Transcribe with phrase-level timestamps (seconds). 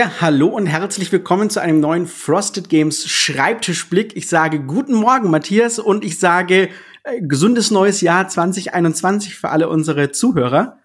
[0.00, 4.16] Ja, hallo und herzlich willkommen zu einem neuen Frosted Games Schreibtischblick.
[4.16, 6.70] Ich sage guten Morgen, Matthias, und ich sage
[7.04, 10.78] äh, gesundes neues Jahr 2021 für alle unsere Zuhörer.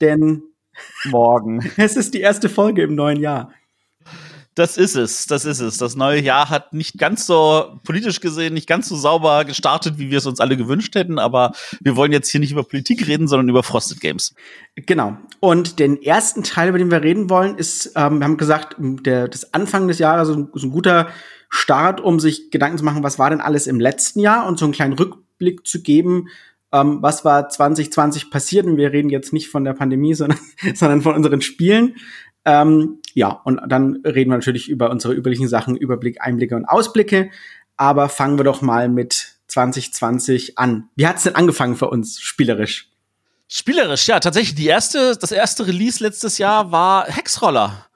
[0.00, 0.42] Denn
[1.04, 1.70] morgen.
[1.76, 3.52] es ist die erste Folge im neuen Jahr.
[4.54, 5.78] Das ist es, das ist es.
[5.78, 10.10] Das neue Jahr hat nicht ganz so politisch gesehen, nicht ganz so sauber gestartet, wie
[10.10, 13.28] wir es uns alle gewünscht hätten, aber wir wollen jetzt hier nicht über Politik reden,
[13.28, 14.34] sondern über Frosted Games.
[14.76, 15.16] Genau.
[15.40, 19.28] Und den ersten Teil, über den wir reden wollen, ist, ähm, wir haben gesagt, der,
[19.28, 21.08] das Anfang des Jahres ist ein, ist ein guter
[21.48, 24.66] Start, um sich Gedanken zu machen, was war denn alles im letzten Jahr und so
[24.66, 26.28] einen kleinen Rückblick zu geben,
[26.72, 28.66] ähm, was war 2020 passiert.
[28.66, 30.38] Und wir reden jetzt nicht von der Pandemie, sondern,
[30.74, 31.96] sondern von unseren Spielen.
[32.44, 37.30] Ähm, ja, und dann reden wir natürlich über unsere üblichen Sachen, Überblick, Einblicke und Ausblicke.
[37.76, 40.88] Aber fangen wir doch mal mit 2020 an.
[40.96, 42.88] Wie hat's denn angefangen für uns spielerisch?
[43.48, 44.54] Spielerisch, ja, tatsächlich.
[44.54, 47.86] Die erste, das erste Release letztes Jahr war Hexroller.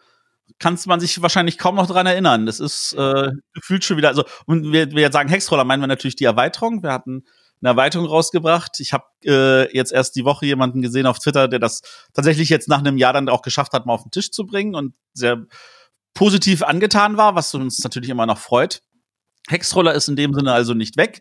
[0.59, 2.47] Kann man sich wahrscheinlich kaum noch dran erinnern.
[2.47, 6.17] Das ist äh, gefühlt schon wieder, also, und wir, wir sagen Hexroller, meinen wir natürlich
[6.17, 6.83] die Erweiterung.
[6.83, 7.25] Wir hatten
[7.67, 8.81] eine Erweiterung rausgebracht.
[8.81, 11.83] Ich habe äh, jetzt erst die Woche jemanden gesehen auf Twitter, der das
[12.15, 14.75] tatsächlich jetzt nach einem Jahr dann auch geschafft hat, mal auf den Tisch zu bringen
[14.75, 15.45] und sehr
[16.15, 18.83] positiv angetan war, was uns natürlich immer noch freut.
[19.49, 21.21] Hexroller ist in dem Sinne also nicht weg.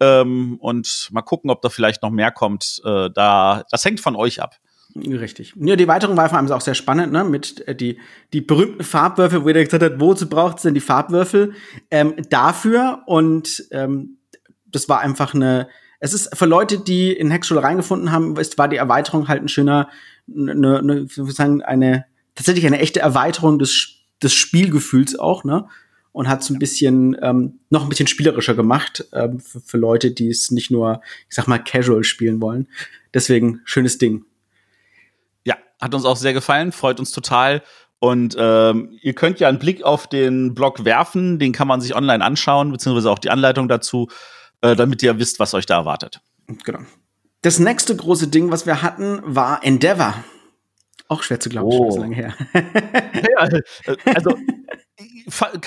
[0.00, 2.80] Ähm, und mal gucken, ob da vielleicht noch mehr kommt.
[2.84, 4.56] Äh, da, das hängt von euch ab.
[4.94, 5.52] Richtig.
[5.56, 7.24] Ja, die Erweiterung war vor allem auch sehr spannend, ne?
[7.24, 7.98] Mit äh, die,
[8.32, 11.52] die berühmten Farbwürfel, wo jeder gesagt hat, wozu braucht es denn die Farbwürfel?
[11.90, 14.18] Ähm, dafür und ähm,
[14.64, 15.68] das war einfach eine,
[16.00, 19.48] es ist für Leute, die in Hexschule reingefunden haben, ist, war die Erweiterung halt ein
[19.48, 19.88] schöner,
[20.28, 25.68] eine, eine, sagen, eine, tatsächlich eine echte Erweiterung des, des Spielgefühls auch, ne?
[26.12, 30.12] Und hat es ein bisschen, ähm, noch ein bisschen spielerischer gemacht, ähm, für, für Leute,
[30.12, 32.68] die es nicht nur, ich sag mal, casual spielen wollen.
[33.12, 34.24] Deswegen, schönes Ding.
[35.44, 37.62] Ja, hat uns auch sehr gefallen, freut uns total.
[37.98, 41.94] Und ähm, ihr könnt ja einen Blick auf den Blog werfen, den kann man sich
[41.94, 44.08] online anschauen, beziehungsweise auch die Anleitung dazu
[44.60, 46.20] äh, damit ihr wisst, was euch da erwartet.
[46.64, 46.80] Genau.
[47.42, 50.14] Das nächste große Ding, was wir hatten, war Endeavor.
[51.08, 51.76] Auch schwer zu glauben, oh.
[51.76, 52.34] schon so lange her.
[52.54, 54.36] ja, äh, also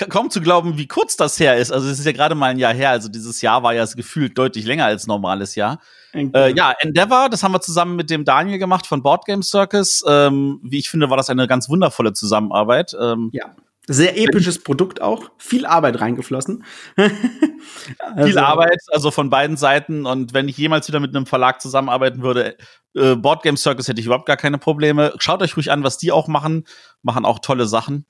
[0.08, 1.70] kaum zu glauben, wie kurz das her ist.
[1.70, 2.90] Also es ist ja gerade mal ein Jahr her.
[2.90, 5.80] Also dieses Jahr war ja gefühlt deutlich länger als normales Jahr.
[6.12, 10.02] Äh, ja, Endeavor, das haben wir zusammen mit dem Daniel gemacht von Board Game Circus.
[10.06, 12.94] Ähm, wie ich finde, war das eine ganz wundervolle Zusammenarbeit.
[13.00, 13.54] Ähm, ja.
[13.92, 15.32] Sehr episches Produkt auch.
[15.36, 16.64] Viel Arbeit reingeflossen.
[16.96, 18.24] also.
[18.24, 20.06] Viel Arbeit, also von beiden Seiten.
[20.06, 22.56] Und wenn ich jemals wieder mit einem Verlag zusammenarbeiten würde,
[22.94, 25.12] äh, Board Game Circus hätte ich überhaupt gar keine Probleme.
[25.18, 26.68] Schaut euch ruhig an, was die auch machen.
[27.02, 28.06] Machen auch tolle Sachen.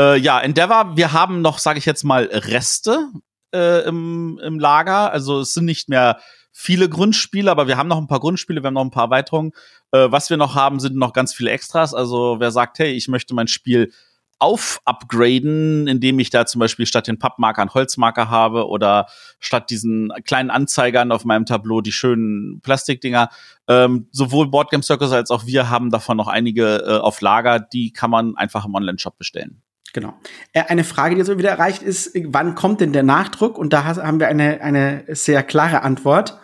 [0.00, 3.08] Äh, ja, Endeavor, wir haben noch, sage ich jetzt mal, Reste
[3.52, 5.10] äh, im, im Lager.
[5.10, 6.20] Also es sind nicht mehr
[6.52, 9.50] viele Grundspiele, aber wir haben noch ein paar Grundspiele, wir haben noch ein paar Erweiterungen.
[9.90, 11.94] Äh, was wir noch haben, sind noch ganz viele Extras.
[11.94, 13.92] Also wer sagt, hey, ich möchte mein Spiel
[14.40, 19.06] auf-upgraden, indem ich da zum Beispiel statt den Pappmarkern Holzmarker habe oder
[19.38, 23.28] statt diesen kleinen Anzeigern auf meinem Tableau die schönen Plastikdinger.
[23.68, 27.92] Ähm, sowohl Boardgame Circus als auch wir haben davon noch einige äh, auf Lager, die
[27.92, 29.62] kann man einfach im Online-Shop bestellen.
[29.92, 30.14] Genau.
[30.52, 33.58] Äh, eine Frage, die jetzt wieder erreicht ist, wann kommt denn der Nachdruck?
[33.58, 36.38] Und da haben wir eine, eine sehr klare Antwort.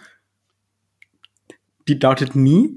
[1.89, 2.77] Die lautet nie.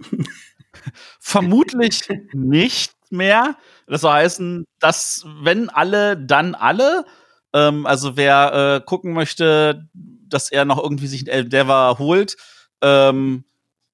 [1.19, 3.57] Vermutlich nicht mehr.
[3.89, 7.05] Das soll heißen, dass wenn alle, dann alle.
[7.53, 12.38] Ähm, also wer äh, gucken möchte, dass er noch irgendwie sich ein Endeavor holt,
[12.81, 13.45] ähm,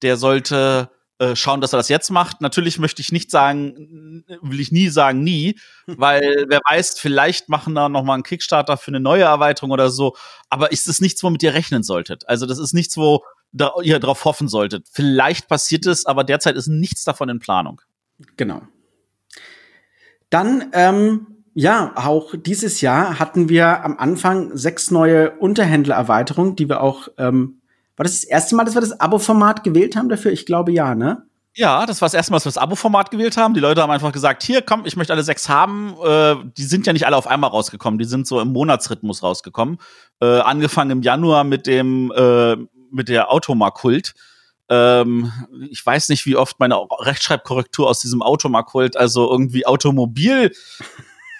[0.02, 2.42] der sollte äh, schauen, dass er das jetzt macht.
[2.42, 5.58] Natürlich möchte ich nicht sagen, will ich nie sagen nie,
[5.88, 9.90] weil wer weiß, vielleicht machen da noch mal einen Kickstarter für eine neue Erweiterung oder
[9.90, 10.18] so.
[10.50, 12.28] Aber ist es nichts, womit ihr rechnen solltet?
[12.28, 13.24] Also das ist nichts, wo
[13.54, 14.88] da, ihr drauf hoffen solltet.
[14.92, 17.82] Vielleicht passiert es, aber derzeit ist nichts davon in Planung.
[18.36, 18.62] Genau.
[20.36, 26.82] Dann, ähm, ja, auch dieses Jahr hatten wir am Anfang sechs neue Unterhändlererweiterungen, die wir
[26.82, 27.62] auch, ähm,
[27.96, 30.34] war das das erste Mal, dass wir das Abo-Format gewählt haben dafür?
[30.34, 31.24] Ich glaube ja, ne?
[31.54, 33.54] Ja, das war das erste Mal, dass wir das Abo-Format gewählt haben.
[33.54, 35.96] Die Leute haben einfach gesagt, hier, komm, ich möchte alle sechs haben.
[36.04, 39.78] Äh, die sind ja nicht alle auf einmal rausgekommen, die sind so im Monatsrhythmus rausgekommen.
[40.20, 42.58] Äh, angefangen im Januar mit dem, äh,
[42.92, 44.16] mit der Automarkult.
[44.70, 45.32] Ähm,
[45.70, 50.52] ich weiß nicht, wie oft meine Rechtschreibkorrektur aus diesem Automarkult, also irgendwie Automobil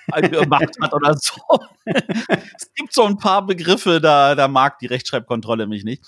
[0.22, 1.42] gemacht hat oder so.
[1.86, 6.04] es gibt so ein paar Begriffe, da, da mag die Rechtschreibkontrolle mich nicht.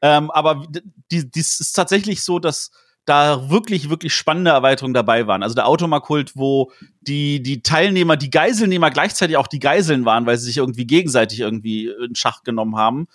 [0.00, 0.66] Ähm, aber
[1.10, 2.70] die, die ist tatsächlich so, dass
[3.04, 5.42] da wirklich, wirklich spannende Erweiterungen dabei waren.
[5.42, 6.70] Also der Automarkult, wo
[7.00, 11.40] die, die Teilnehmer, die Geiselnehmer gleichzeitig auch die Geiseln waren, weil sie sich irgendwie gegenseitig
[11.40, 13.08] irgendwie in Schach genommen haben.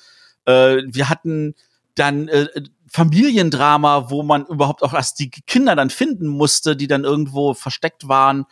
[0.46, 1.56] Äh, wir hatten
[1.96, 2.48] dann äh,
[2.92, 8.08] Familiendrama, wo man überhaupt auch erst die Kinder dann finden musste, die dann irgendwo versteckt
[8.08, 8.46] waren.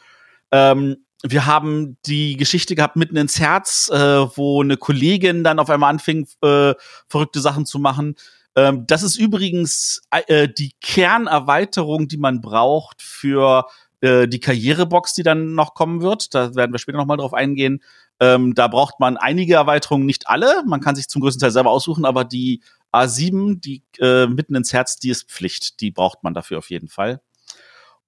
[0.51, 5.69] Ähm, wir haben die Geschichte gehabt mitten ins Herz, äh, wo eine Kollegin dann auf
[5.69, 6.73] einmal anfing, äh,
[7.07, 8.15] verrückte Sachen zu machen.
[8.55, 13.65] Ähm, das ist übrigens äh, die Kernerweiterung, die man braucht für
[14.01, 16.33] äh, die Karrierebox, die dann noch kommen wird.
[16.35, 17.81] Da werden wir später noch mal drauf eingehen.
[18.19, 20.63] Ähm, da braucht man einige Erweiterungen, nicht alle.
[20.65, 22.61] Man kann sich zum größten Teil selber aussuchen, aber die
[22.95, 25.79] A7, die äh, mitten ins Herz, die ist Pflicht.
[25.81, 27.21] Die braucht man dafür auf jeden Fall.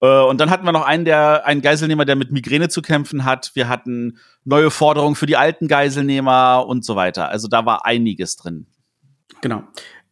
[0.01, 3.25] Äh, und dann hatten wir noch einen, der, einen Geiselnehmer, der mit Migräne zu kämpfen
[3.25, 3.51] hat.
[3.54, 7.30] Wir hatten neue Forderungen für die alten Geiselnehmer und so weiter.
[7.30, 8.68] Also da war einiges drin.
[9.42, 9.63] Genau.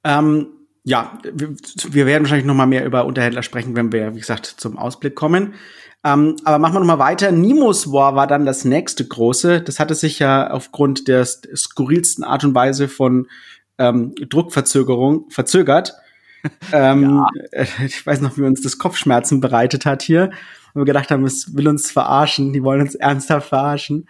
[0.03, 0.47] Ähm,
[0.83, 1.55] ja, wir,
[1.89, 5.15] wir, werden wahrscheinlich noch mal mehr über Unterhändler sprechen, wenn wir, wie gesagt, zum Ausblick
[5.15, 5.55] kommen.
[6.03, 7.31] Ähm, aber machen wir noch mal weiter.
[7.31, 9.61] Nemo's War war dann das nächste große.
[9.61, 13.27] Das hatte sich ja aufgrund der skurrilsten Art und Weise von
[13.77, 15.93] ähm, Druckverzögerung verzögert.
[16.71, 17.65] ähm, ja.
[17.85, 20.31] Ich weiß noch, wie uns das Kopfschmerzen bereitet hat hier.
[20.73, 24.07] Und wir gedacht haben, es will uns verarschen, die wollen uns ernsthaft verarschen.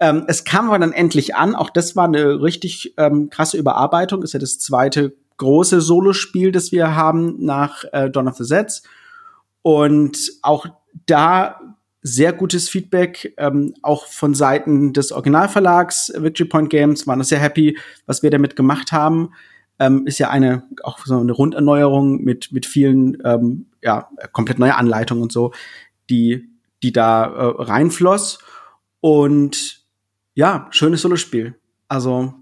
[0.00, 1.54] Ähm, es kam aber dann endlich an.
[1.54, 4.22] Auch das war eine richtig ähm, krasse Überarbeitung.
[4.22, 8.82] Ist ja das zweite große Solospiel, das wir haben nach äh, Dawn of the Sets.
[9.62, 10.66] Und auch
[11.06, 11.60] da
[12.06, 17.76] sehr gutes Feedback, ähm, auch von Seiten des Originalverlags Victory Point Games, waren sehr happy,
[18.06, 19.30] was wir damit gemacht haben.
[19.80, 24.76] Ähm, ist ja eine auch so eine Runderneuerung mit mit vielen ähm, ja komplett neue
[24.76, 25.52] Anleitungen und so,
[26.08, 26.48] die
[26.82, 28.38] die da äh, reinfloss
[29.00, 29.84] und
[30.34, 31.56] ja schönes Solospiel.
[31.88, 32.34] Also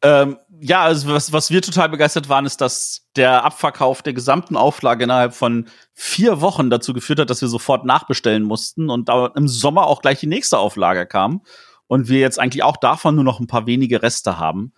[0.00, 4.56] ähm, ja, also was, was wir total begeistert waren, ist, dass der Abverkauf der gesamten
[4.56, 9.26] Auflage innerhalb von vier Wochen dazu geführt hat, dass wir sofort nachbestellen mussten und da
[9.34, 11.42] im Sommer auch gleich die nächste Auflage kam
[11.86, 14.72] und wir jetzt eigentlich auch davon nur noch ein paar wenige Reste haben.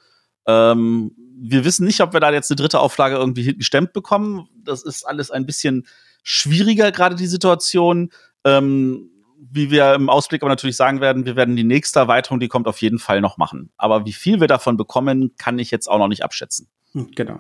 [0.47, 1.12] Ähm,
[1.43, 4.49] wir wissen nicht, ob wir da jetzt eine dritte Auflage irgendwie gestemmt bekommen.
[4.62, 5.87] Das ist alles ein bisschen
[6.23, 8.11] schwieriger, gerade die Situation.
[8.44, 12.48] Ähm, wie wir im Ausblick aber natürlich sagen werden, wir werden die nächste Erweiterung, die
[12.48, 13.70] kommt auf jeden Fall noch machen.
[13.76, 16.69] Aber wie viel wir davon bekommen, kann ich jetzt auch noch nicht abschätzen.
[16.92, 17.38] Hm, genau.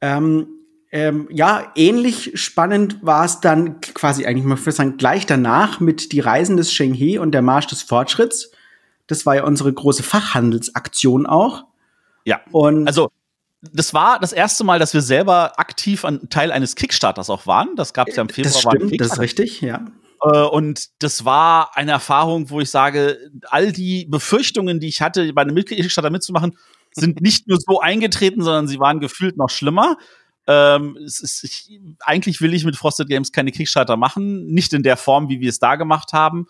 [0.00, 0.48] Ähm,
[0.90, 6.12] ähm, ja, ähnlich spannend war es dann quasi eigentlich mal für sagen gleich danach mit
[6.12, 8.52] die Reisen des Shenghe und der Marsch des Fortschritts.
[9.06, 11.64] Das war ja unsere große Fachhandelsaktion auch.
[12.24, 12.40] Ja.
[12.52, 13.10] Und also
[13.60, 17.76] das war das erste Mal, dass wir selber aktiv an Teil eines Kickstarters auch waren.
[17.76, 18.52] Das gab es ja im Februar.
[18.52, 19.84] Das stimmt, das ist richtig, ja.
[20.22, 25.32] Äh, und das war eine Erfahrung, wo ich sage, all die Befürchtungen, die ich hatte,
[25.32, 26.56] bei einem Mitgliedsstarter mitzumachen,
[26.92, 29.96] sind nicht nur so eingetreten, sondern sie waren gefühlt noch schlimmer.
[30.46, 34.96] Ähm, ist, ich, eigentlich will ich mit Frosted Games keine Kickstarter machen, nicht in der
[34.96, 36.46] Form, wie wir es da gemacht haben.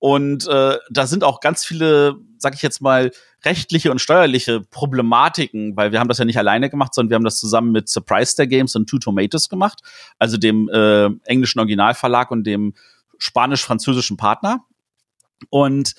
[0.00, 3.10] Und äh, da sind auch ganz viele, sag ich jetzt mal,
[3.44, 7.24] rechtliche und steuerliche Problematiken, weil wir haben das ja nicht alleine gemacht, sondern wir haben
[7.24, 9.80] das zusammen mit Surprise Star Games und Two Tomatoes gemacht,
[10.18, 12.74] also dem äh, englischen Originalverlag und dem
[13.18, 14.64] spanisch-französischen Partner.
[15.50, 15.94] Und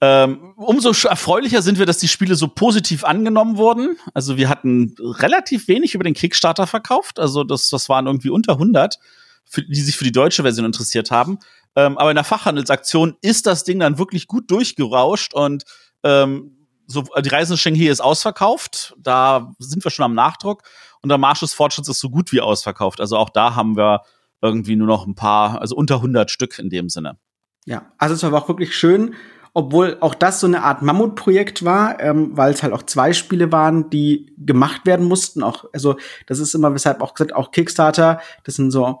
[0.00, 3.96] ähm, umso erfreulicher sind wir, dass die Spiele so positiv angenommen wurden.
[4.12, 7.18] Also wir hatten relativ wenig über den Kickstarter verkauft.
[7.18, 8.98] Also das, das waren irgendwie unter 100,
[9.44, 11.38] für, die sich für die deutsche Version interessiert haben.
[11.76, 15.64] Ähm, aber in der Fachhandelsaktion ist das Ding dann wirklich gut durchgerauscht und
[16.02, 16.54] ähm,
[16.86, 18.94] so, die Reise in Shanghai ist ausverkauft.
[18.98, 20.62] Da sind wir schon am Nachdruck.
[21.00, 23.00] Und der Marsch des Fortschritts ist so gut wie ausverkauft.
[23.00, 24.02] Also auch da haben wir
[24.44, 27.16] irgendwie nur noch ein paar, also unter 100 Stück in dem Sinne.
[27.64, 29.14] Ja, also es war auch wirklich schön,
[29.54, 33.50] obwohl auch das so eine Art Mammutprojekt war, ähm, weil es halt auch zwei Spiele
[33.52, 35.42] waren, die gemacht werden mussten.
[35.42, 35.96] Auch, also
[36.26, 39.00] das ist immer, weshalb auch gesagt, auch Kickstarter, das sind so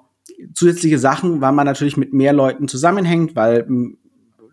[0.54, 3.66] zusätzliche Sachen, weil man natürlich mit mehr Leuten zusammenhängt, weil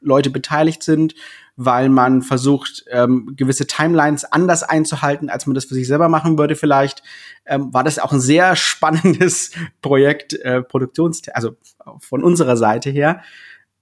[0.01, 1.15] Leute beteiligt sind,
[1.65, 6.37] weil man versucht, ähm, gewisse Timelines anders einzuhalten, als man das für sich selber machen
[6.37, 7.03] würde vielleicht,
[7.45, 9.51] ähm, war das auch ein sehr spannendes
[9.81, 11.55] Projekt, äh, Produktions, also
[11.99, 13.21] von unserer Seite her.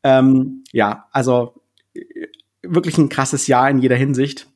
[0.03, 1.61] Ähm, ja, also
[1.93, 2.01] äh,
[2.61, 4.47] wirklich ein krasses Jahr in jeder Hinsicht.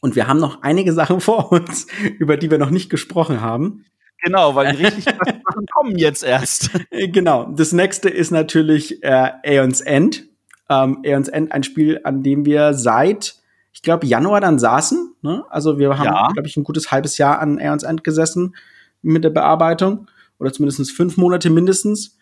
[0.00, 1.86] Und wir haben noch einige Sachen vor uns,
[2.18, 3.84] über die wir noch nicht gesprochen haben.
[4.24, 6.70] Genau, weil die richtig Sachen kommen jetzt erst.
[6.90, 7.46] Genau.
[7.56, 10.28] Das nächste ist natürlich äh, Aeons End
[10.72, 13.36] ähm, Aeons End ein Spiel, an dem wir seit,
[13.72, 15.14] ich glaube, Januar dann saßen.
[15.22, 15.44] Ne?
[15.50, 16.28] Also wir haben, ja.
[16.32, 18.54] glaube ich, ein gutes halbes Jahr an Aeons End gesessen
[19.02, 20.08] mit der Bearbeitung.
[20.38, 22.16] Oder zumindest fünf Monate mindestens.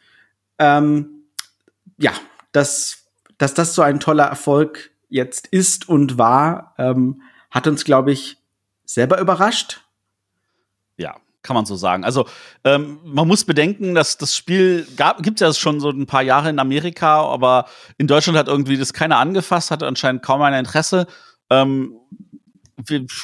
[0.59, 1.25] Ähm,
[1.99, 2.13] ja,
[2.53, 3.05] dass,
[3.39, 8.37] dass das so ein toller Erfolg jetzt ist und war, ähm, hat uns, glaube ich,
[8.85, 9.83] selber überrascht.
[11.43, 12.05] Kann man so sagen.
[12.05, 12.27] Also
[12.65, 14.87] ähm, man muss bedenken, dass das Spiel
[15.23, 17.67] gibt ja schon so ein paar Jahre in Amerika, aber
[17.97, 21.07] in Deutschland hat irgendwie das keiner angefasst, hatte anscheinend kaum ein Interesse.
[21.49, 21.95] Ähm,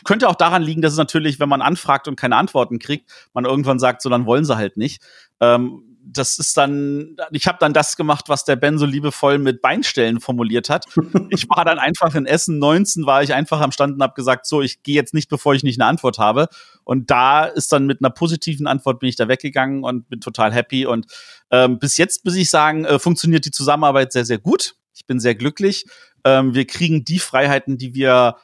[0.04, 3.44] könnte auch daran liegen, dass es natürlich, wenn man anfragt und keine Antworten kriegt, man
[3.44, 5.02] irgendwann sagt, so dann wollen sie halt nicht.
[5.40, 9.60] Ähm, das ist dann, ich habe dann das gemacht, was der Ben so liebevoll mit
[9.60, 10.84] Beinstellen formuliert hat.
[11.30, 14.46] ich war dann einfach in Essen 19, war ich einfach am Stand und habe gesagt,
[14.46, 16.48] so, ich gehe jetzt nicht, bevor ich nicht eine Antwort habe.
[16.84, 20.52] Und da ist dann mit einer positiven Antwort bin ich da weggegangen und bin total
[20.52, 20.86] happy.
[20.86, 21.06] Und
[21.50, 24.76] ähm, bis jetzt muss ich sagen, äh, funktioniert die Zusammenarbeit sehr, sehr gut.
[24.94, 25.86] Ich bin sehr glücklich.
[26.24, 28.36] Ähm, wir kriegen die Freiheiten, die wir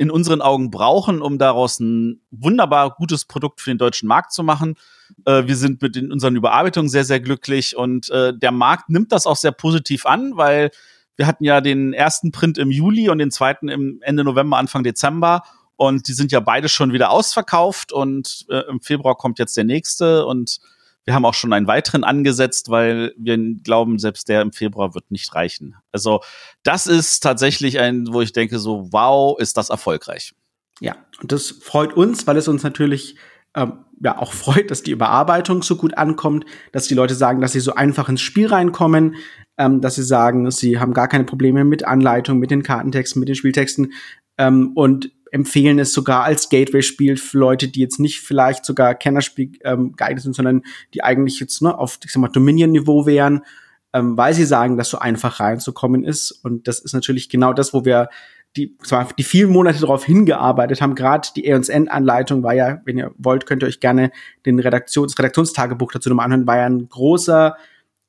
[0.00, 4.42] in unseren Augen brauchen, um daraus ein wunderbar gutes Produkt für den deutschen Markt zu
[4.42, 4.76] machen.
[5.26, 9.12] Äh, wir sind mit in unseren Überarbeitungen sehr, sehr glücklich und äh, der Markt nimmt
[9.12, 10.70] das auch sehr positiv an, weil
[11.16, 14.84] wir hatten ja den ersten Print im Juli und den zweiten im Ende November, Anfang
[14.84, 15.42] Dezember.
[15.76, 19.64] Und die sind ja beide schon wieder ausverkauft und äh, im Februar kommt jetzt der
[19.64, 20.60] nächste und
[21.04, 25.10] wir haben auch schon einen weiteren angesetzt, weil wir glauben, selbst der im Februar wird
[25.10, 25.76] nicht reichen.
[25.92, 26.20] Also
[26.62, 30.34] das ist tatsächlich ein, wo ich denke, so, wow, ist das erfolgreich.
[30.80, 33.16] Ja, und das freut uns, weil es uns natürlich
[33.54, 37.52] ähm, ja auch freut, dass die Überarbeitung so gut ankommt, dass die Leute sagen, dass
[37.52, 39.16] sie so einfach ins Spiel reinkommen,
[39.58, 43.28] ähm, dass sie sagen, sie haben gar keine Probleme mit Anleitung, mit den Kartentexten, mit
[43.28, 43.92] den Spieltexten
[44.38, 49.52] ähm, und empfehlen es sogar als Gateway-Spiel für Leute, die jetzt nicht vielleicht sogar Kennerspiel
[49.64, 50.62] ähm, geeignet sind, sondern
[50.94, 53.42] die eigentlich jetzt ne, auf ich sag mal, Dominion-Niveau wären,
[53.92, 56.30] ähm, weil sie sagen, dass so einfach reinzukommen ist.
[56.30, 58.08] Und das ist natürlich genau das, wo wir
[58.56, 60.94] die, zwar die vielen Monate darauf hingearbeitet haben.
[60.94, 64.10] Gerade die Aeons End-Anleitung war ja, wenn ihr wollt, könnt ihr euch gerne
[64.44, 67.56] den Redaktions Redaktionstagebuch dazu nochmal anhören, war ja ein großer,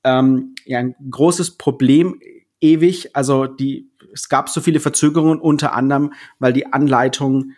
[0.04, 2.20] ähm, ja, ein großes Problem
[2.60, 3.16] ewig.
[3.16, 7.52] Also die es gab so viele Verzögerungen, unter anderem, weil die Anleitung,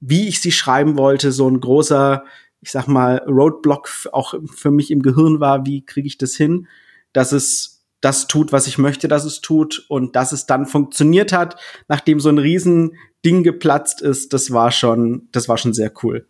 [0.00, 2.24] wie ich sie schreiben wollte, so ein großer,
[2.60, 6.68] ich sag mal, Roadblock auch für mich im Gehirn war, wie kriege ich das hin,
[7.12, 11.32] dass es das tut, was ich möchte, dass es tut und dass es dann funktioniert
[11.32, 11.56] hat,
[11.88, 16.26] nachdem so ein riesen Ding geplatzt ist, das war schon, das war schon sehr cool.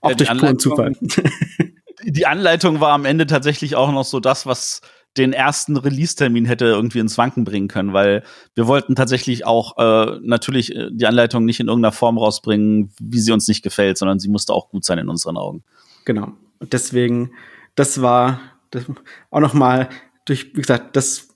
[0.00, 0.92] Auch ja, durch puren Zufall.
[2.04, 4.82] Die Anleitung war am Ende tatsächlich auch noch so das, was
[5.16, 8.22] den ersten Release-Termin hätte irgendwie ins Wanken bringen können, weil
[8.54, 13.18] wir wollten tatsächlich auch äh, natürlich äh, die Anleitung nicht in irgendeiner Form rausbringen, wie
[13.18, 15.62] sie uns nicht gefällt, sondern sie musste auch gut sein in unseren Augen.
[16.04, 16.32] Genau.
[16.58, 17.32] Und deswegen,
[17.74, 18.84] das war das
[19.30, 19.88] auch noch mal
[20.24, 21.28] durch, wie gesagt, das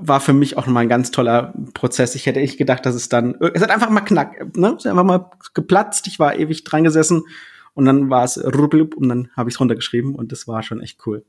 [0.00, 2.14] war für mich auch noch mal ein ganz toller Prozess.
[2.14, 4.90] Ich hätte echt gedacht, dass es dann, es hat einfach mal knack, ne, es ist
[4.90, 6.06] einfach mal geplatzt.
[6.06, 7.24] Ich war ewig dran gesessen
[7.74, 10.80] und dann war es rublub und dann habe ich es runtergeschrieben und das war schon
[10.80, 11.24] echt cool.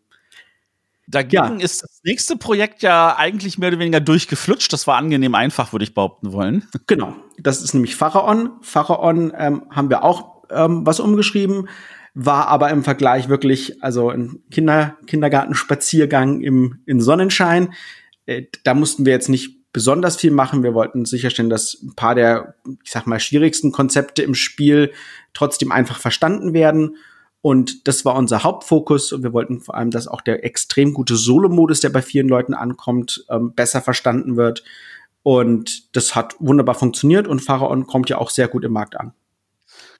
[1.12, 1.66] Dagegen ja.
[1.66, 4.72] ist das nächste Projekt ja eigentlich mehr oder weniger durchgeflutscht.
[4.72, 6.68] Das war angenehm einfach, würde ich behaupten wollen.
[6.88, 7.16] Genau.
[7.38, 8.51] Das ist nämlich Pharaon.
[8.62, 11.70] Pharaon ähm, haben wir auch ähm, was umgeschrieben,
[12.13, 17.74] war aber im Vergleich wirklich, also ein Kinder Kindergartenspaziergang im in Sonnenschein.
[18.25, 20.63] Äh, da mussten wir jetzt nicht besonders viel machen.
[20.63, 24.92] Wir wollten sicherstellen, dass ein paar der, ich sag mal, schwierigsten Konzepte im Spiel
[25.34, 26.98] trotzdem einfach verstanden werden.
[27.41, 31.15] Und das war unser Hauptfokus und wir wollten vor allem, dass auch der extrem gute
[31.15, 34.63] Solo-Modus, der bei vielen Leuten ankommt, ähm, besser verstanden wird.
[35.24, 39.13] Und das hat wunderbar funktioniert und Pharaon kommt ja auch sehr gut im Markt an.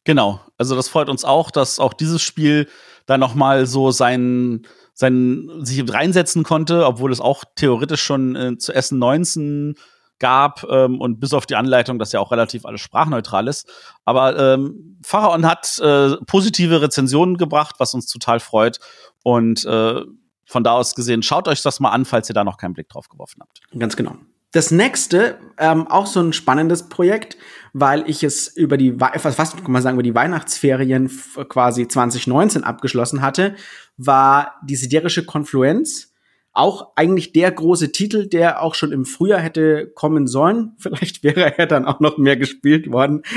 [0.04, 2.68] Genau, also das freut uns auch, dass auch dieses Spiel
[3.06, 8.58] da noch mal so sein, sein sich reinsetzen konnte, obwohl es auch theoretisch schon äh,
[8.58, 9.76] zu Essen 19
[10.20, 13.70] gab ähm, und bis auf die Anleitung, dass ja auch relativ alles sprachneutral ist.
[14.06, 18.80] Aber ähm, Pharaon hat äh, positive Rezensionen gebracht, was uns total freut.
[19.24, 20.02] Und äh,
[20.46, 22.90] von da aus gesehen, schaut euch das mal an, falls ihr da noch keinen Blick
[22.90, 23.62] drauf geworfen habt.
[23.78, 24.16] Ganz genau.
[24.52, 27.38] Das nächste, ähm, auch so ein spannendes Projekt,
[27.74, 31.08] weil ich es über die, fast kann man sagen, über die Weihnachtsferien
[31.50, 33.56] quasi 2019 abgeschlossen hatte,
[33.98, 36.14] war die siderische Konfluenz
[36.52, 40.74] auch eigentlich der große Titel, der auch schon im Frühjahr hätte kommen sollen.
[40.78, 43.24] Vielleicht wäre er dann auch noch mehr gespielt worden.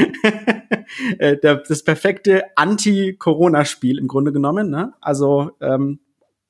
[1.19, 4.69] Äh, das perfekte Anti-Corona-Spiel im Grunde genommen.
[4.69, 4.93] Ne?
[5.01, 6.01] Also ähm,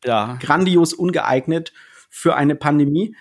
[0.04, 0.36] ja.
[0.40, 1.72] grandios ungeeignet
[2.10, 3.14] für eine Pandemie.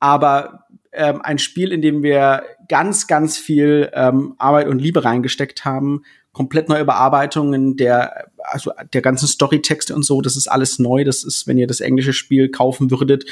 [0.00, 5.64] Aber ähm, ein Spiel, in dem wir ganz, ganz viel ähm, Arbeit und Liebe reingesteckt
[5.64, 10.20] haben, komplett neue Überarbeitungen der, also der ganzen Storytexte und so.
[10.20, 11.04] Das ist alles neu.
[11.04, 13.24] Das ist, wenn ihr das englische Spiel kaufen würdet,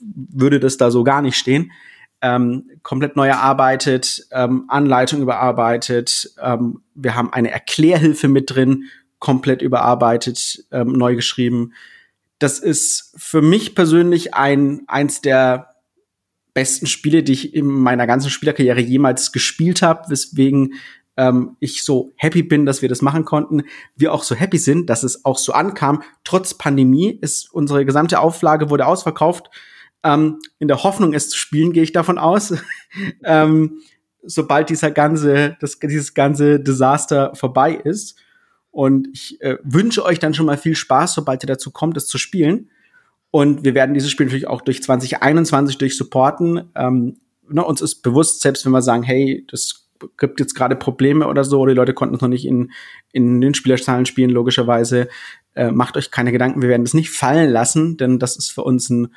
[0.00, 1.72] würde das da so gar nicht stehen.
[2.20, 6.32] Ähm, komplett neu erarbeitet, ähm, Anleitung überarbeitet.
[6.40, 8.84] Ähm, wir haben eine Erklärhilfe mit drin,
[9.18, 11.72] komplett überarbeitet, ähm, neu geschrieben.
[12.38, 15.72] Das ist für mich persönlich ein eins der
[16.54, 20.74] besten Spiele, die ich in meiner ganzen Spielerkarriere jemals gespielt habe, weswegen
[21.16, 23.64] ähm, ich so happy bin, dass wir das machen konnten.
[23.96, 26.02] Wir auch so happy sind, dass es auch so ankam.
[26.24, 29.50] Trotz Pandemie ist unsere gesamte Auflage wurde ausverkauft.
[30.04, 32.54] Ähm, in der Hoffnung, es zu spielen, gehe ich davon aus.
[33.24, 33.82] ähm,
[34.22, 38.16] sobald dieser ganze, das, dieses ganze Desaster vorbei ist.
[38.70, 42.06] Und ich äh, wünsche euch dann schon mal viel Spaß, sobald ihr dazu kommt, es
[42.06, 42.70] zu spielen.
[43.30, 46.70] Und wir werden dieses Spiel natürlich auch durch 2021 durch supporten.
[46.74, 49.81] Ähm, ne, uns ist bewusst, selbst wenn wir sagen, hey, das
[50.18, 52.72] gibt jetzt gerade Probleme oder so, oder die Leute konnten es noch nicht in,
[53.12, 55.08] in den Spielerzahlen spielen, logischerweise,
[55.54, 58.62] äh, macht euch keine Gedanken, wir werden das nicht fallen lassen, denn das ist für
[58.62, 59.14] uns ein,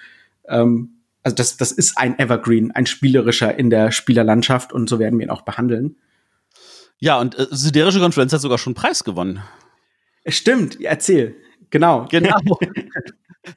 [0.47, 5.17] ähm, also das, das ist ein Evergreen, ein spielerischer in der Spielerlandschaft und so werden
[5.19, 5.97] wir ihn auch behandeln.
[6.99, 9.41] Ja, und äh, Siderische Konferenz hat sogar schon einen Preis gewonnen.
[10.27, 11.35] Stimmt, erzähl.
[11.69, 12.07] Genau.
[12.09, 12.37] Genau.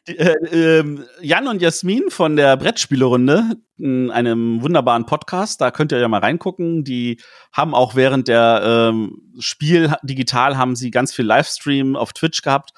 [0.06, 5.92] Die, äh, äh, Jan und Jasmin von der Brettspielerunde, in einem wunderbaren Podcast, da könnt
[5.92, 6.84] ihr ja mal reingucken.
[6.84, 7.20] Die
[7.52, 12.72] haben auch während der ähm, Spiel digital haben sie ganz viel Livestream auf Twitch gehabt.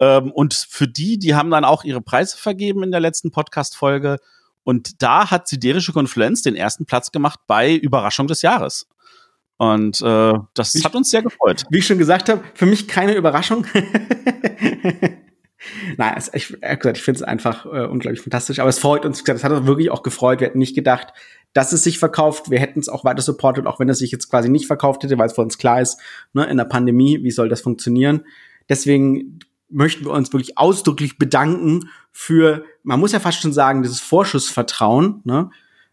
[0.00, 4.18] Ähm, und für die, die haben dann auch ihre Preise vergeben in der letzten Podcast-Folge.
[4.64, 8.86] Und da hat Siderische Konfluenz den ersten Platz gemacht bei Überraschung des Jahres.
[9.58, 11.64] Und äh, das wie hat uns sehr gefreut.
[11.70, 13.66] Wie ich schon gesagt habe, für mich keine Überraschung.
[15.96, 18.58] Nein, es, ich, ich finde es einfach äh, unglaublich fantastisch.
[18.58, 20.40] Aber es freut uns, es hat uns wirklich auch gefreut.
[20.40, 21.12] Wir hätten nicht gedacht,
[21.52, 22.50] dass es sich verkauft.
[22.50, 25.18] Wir hätten es auch weiter supportet, auch wenn es sich jetzt quasi nicht verkauft hätte,
[25.18, 25.98] weil es für uns klar ist,
[26.32, 28.24] ne, in der Pandemie, wie soll das funktionieren.
[28.68, 29.38] Deswegen
[29.70, 35.20] möchten wir uns wirklich ausdrücklich bedanken für, man muss ja fast schon sagen, dieses Vorschussvertrauen,
[35.24, 35.50] ne,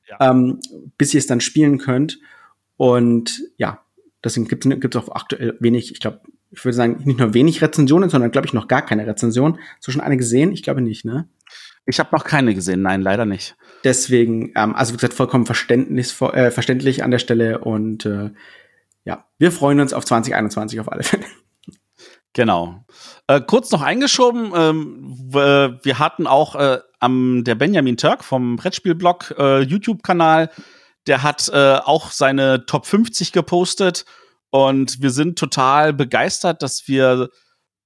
[0.09, 0.31] ja.
[0.31, 0.59] ähm,
[0.97, 2.19] bis ihr es dann spielen könnt.
[2.77, 3.81] Und ja,
[4.23, 6.21] deswegen gibt es auch aktuell wenig, ich glaube,
[6.55, 9.59] ich würde sagen, nicht nur wenig Rezensionen, sondern glaube ich noch gar keine Rezension.
[9.77, 10.51] Hast du schon eine gesehen?
[10.51, 11.27] Ich glaube nicht, ne?
[11.85, 13.55] Ich habe noch keine gesehen, nein, leider nicht.
[13.83, 18.31] Deswegen, ähm, also wie gesagt, vollkommen verständlich, äh, verständlich an der Stelle und äh,
[19.03, 21.25] ja, wir freuen uns auf 2021 auf alle Fälle.
[22.33, 22.83] Genau.
[23.27, 29.35] Äh, kurz noch eingeschoben, ähm, wir hatten auch äh, am der Benjamin Turk vom Brettspielblog
[29.37, 30.49] äh, YouTube-Kanal,
[31.07, 34.05] der hat äh, auch seine Top 50 gepostet
[34.55, 37.29] und wir sind total begeistert, dass wir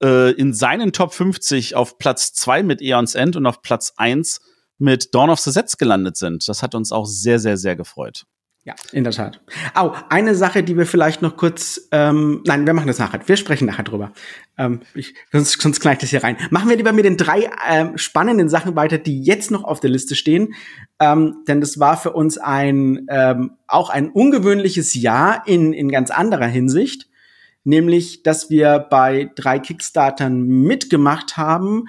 [0.00, 4.40] äh, in seinen Top 50 auf Platz 2 mit Eons End und auf Platz 1
[4.78, 6.48] mit Dawn of the Sets gelandet sind.
[6.48, 8.24] Das hat uns auch sehr, sehr, sehr gefreut.
[8.62, 9.40] Ja, in der Tat.
[9.72, 13.26] Au, eine Sache, die wir vielleicht noch kurz, ähm, nein, wir machen das nachher.
[13.26, 14.12] Wir sprechen nachher drüber.
[14.58, 16.36] Ähm, ich, sonst, sonst gleich das hier rein.
[16.50, 19.88] Machen wir lieber mit den drei ähm, spannenden Sachen weiter, die jetzt noch auf der
[19.88, 20.52] Liste stehen.
[20.98, 26.10] Ähm, denn das war für uns ein ähm, auch ein ungewöhnliches Jahr in, in ganz
[26.10, 27.08] anderer Hinsicht.
[27.64, 31.86] Nämlich, dass wir bei drei Kickstartern mitgemacht haben,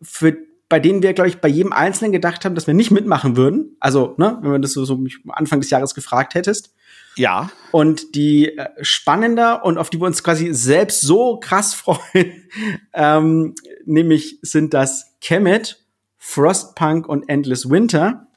[0.00, 0.34] für
[0.70, 3.76] bei denen wir, glaube ich, bei jedem Einzelnen gedacht haben, dass wir nicht mitmachen würden.
[3.80, 6.72] Also, ne, wenn man das so, so mich Anfang des Jahres gefragt hättest.
[7.16, 7.50] Ja.
[7.72, 12.48] Und die äh, spannender und auf die wir uns quasi selbst so krass freuen,
[12.94, 15.84] ähm, nämlich sind das Kemet,
[16.18, 18.28] Frostpunk und Endless Winter.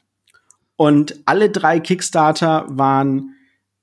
[0.74, 3.36] Und alle drei Kickstarter waren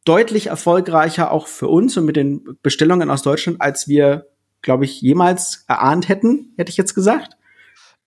[0.03, 4.27] deutlich erfolgreicher auch für uns und mit den Bestellungen aus Deutschland, als wir,
[4.61, 7.37] glaube ich, jemals erahnt hätten, hätte ich jetzt gesagt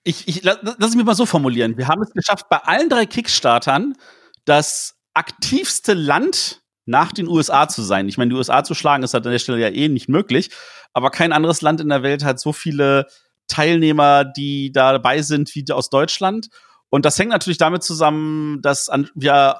[0.04, 1.76] ich, ich lass, mich mal so formulieren.
[1.76, 3.94] Wir haben es geschafft, bei allen drei Kickstartern
[4.44, 8.08] das aktivste Land nach den USA zu sein.
[8.08, 10.50] Ich meine, die USA zu schlagen ist halt an der Stelle ja eh nicht möglich,
[10.92, 13.06] aber kein anderes Land in der Welt hat so viele
[13.48, 16.48] Teilnehmer, die da dabei sind, wie aus Deutschland.
[16.90, 19.58] Und das hängt natürlich damit zusammen, dass an, ja,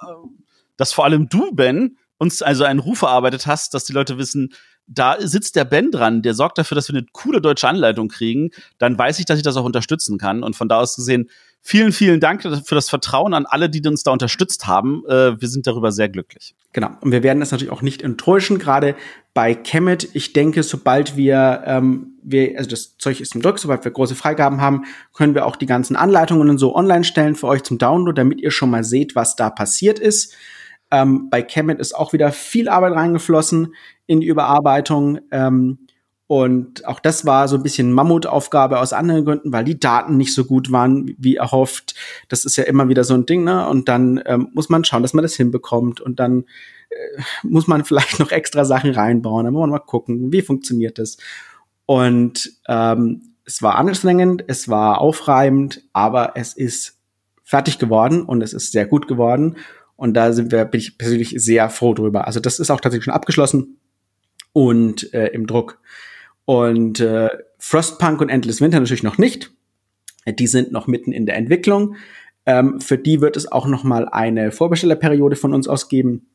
[0.77, 4.55] dass vor allem du, Ben, uns also einen Ruf erarbeitet hast, dass die Leute wissen,
[4.87, 8.51] da sitzt der Ben dran, der sorgt dafür, dass wir eine coole deutsche Anleitung kriegen,
[8.79, 10.43] dann weiß ich, dass ich das auch unterstützen kann.
[10.43, 14.03] Und von da aus gesehen, vielen, vielen Dank für das Vertrauen an alle, die uns
[14.03, 15.03] da unterstützt haben.
[15.09, 16.55] Äh, wir sind darüber sehr glücklich.
[16.75, 16.91] Genau.
[17.01, 18.95] Und wir werden das natürlich auch nicht enttäuschen, gerade
[19.33, 20.09] bei Kemet.
[20.13, 24.15] Ich denke, sobald wir, ähm, wir, also das Zeug ist im Druck, sobald wir große
[24.15, 27.79] Freigaben haben, können wir auch die ganzen Anleitungen und so online stellen für euch zum
[27.79, 30.35] Download, damit ihr schon mal seht, was da passiert ist.
[30.95, 33.75] Ähm, bei Kemet ist auch wieder viel Arbeit reingeflossen
[34.07, 35.19] in die Überarbeitung.
[35.33, 35.79] Ähm,
[36.27, 40.33] und auch das war so ein bisschen Mammutaufgabe aus anderen Gründen, weil die Daten nicht
[40.33, 41.95] so gut waren, wie erhofft.
[42.29, 43.69] Das ist ja immer wieder so ein Ding, ne?
[43.69, 46.01] Und dann ähm, muss man schauen, dass man das hinbekommt.
[46.01, 46.45] Und dann
[46.91, 49.45] äh, muss man vielleicht noch extra Sachen reinbauen.
[49.45, 51.17] Dann muss man mal gucken, wie funktioniert das.
[51.87, 56.99] Und ähm, es war anstrengend, es war aufreibend, aber es ist
[57.43, 59.57] fertig geworden und es ist sehr gut geworden.
[59.97, 62.27] Und da sind wir, bin ich persönlich sehr froh drüber.
[62.27, 63.79] Also das ist auch tatsächlich schon abgeschlossen
[64.53, 65.81] und äh, im Druck.
[66.45, 69.53] Und äh, Frostpunk und Endless Winter natürlich noch nicht.
[70.27, 71.97] Die sind noch mitten in der Entwicklung.
[72.47, 76.27] Ähm, für die wird es auch noch mal eine Vorbestellerperiode von uns ausgeben.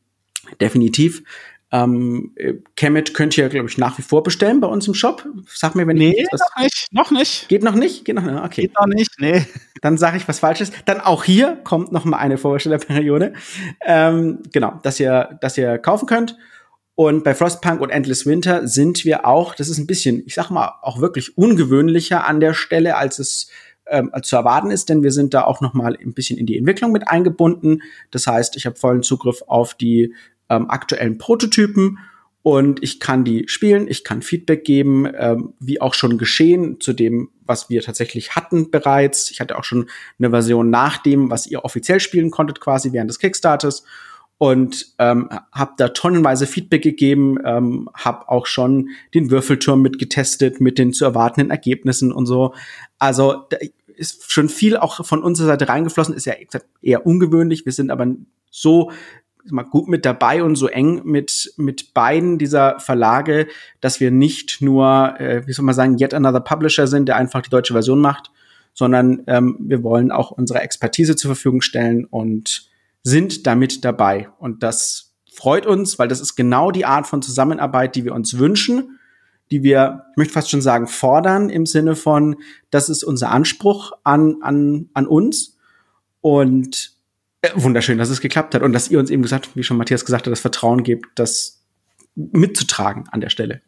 [0.60, 1.22] Definitiv.
[1.72, 2.34] Ähm,
[2.76, 5.24] Kemet könnt ihr, glaube ich, nach wie vor bestellen bei uns im Shop.
[5.46, 7.48] Sag mir, wenn nee, ich was noch nicht, noch nicht.
[7.48, 8.04] Geht noch nicht?
[8.04, 8.42] Geht noch nicht?
[8.42, 8.62] Okay.
[8.62, 9.46] Geht noch nicht, nee.
[9.80, 10.72] Dann sage ich was Falsches.
[10.84, 13.34] Dann auch hier kommt noch mal eine Vorbestellerperiode.
[13.86, 16.36] Ähm, genau, dass ihr, dass ihr kaufen könnt.
[16.96, 20.50] Und bei Frostpunk und Endless Winter sind wir auch, das ist ein bisschen, ich sag
[20.50, 23.48] mal, auch wirklich ungewöhnlicher an der Stelle, als es
[23.86, 26.58] ähm, zu erwarten ist, denn wir sind da auch noch mal ein bisschen in die
[26.58, 27.82] Entwicklung mit eingebunden.
[28.10, 30.14] Das heißt, ich habe vollen Zugriff auf die
[30.50, 31.98] ähm, aktuellen Prototypen
[32.42, 36.94] und ich kann die spielen, ich kann Feedback geben, ähm, wie auch schon geschehen zu
[36.94, 39.30] dem, was wir tatsächlich hatten bereits.
[39.30, 43.10] Ich hatte auch schon eine Version nach dem, was ihr offiziell spielen konntet, quasi während
[43.10, 43.84] des Kickstarters
[44.38, 50.78] und ähm, habe da tonnenweise Feedback gegeben, ähm, habe auch schon den Würfelturm mitgetestet mit
[50.78, 52.54] den zu erwartenden Ergebnissen und so.
[52.98, 53.48] Also
[53.96, 56.36] ist schon viel auch von unserer Seite reingeflossen, ist ja
[56.80, 57.66] eher ungewöhnlich.
[57.66, 58.06] Wir sind aber
[58.50, 58.90] so
[59.48, 63.46] mal gut mit dabei und so eng mit mit beiden dieser Verlage,
[63.80, 67.42] dass wir nicht nur, äh, wie soll man sagen, yet another Publisher sind, der einfach
[67.42, 68.30] die deutsche Version macht,
[68.74, 72.70] sondern ähm, wir wollen auch unsere Expertise zur Verfügung stellen und
[73.02, 74.28] sind damit dabei.
[74.38, 78.38] Und das freut uns, weil das ist genau die Art von Zusammenarbeit, die wir uns
[78.38, 78.98] wünschen,
[79.50, 82.36] die wir, ich möchte fast schon sagen, fordern im Sinne von,
[82.70, 85.56] das ist unser Anspruch an, an, an uns.
[86.20, 86.92] Und
[87.54, 90.26] wunderschön, dass es geklappt hat und dass ihr uns eben gesagt, wie schon Matthias gesagt
[90.26, 91.62] hat, das Vertrauen gebt, das
[92.14, 93.62] mitzutragen an der Stelle.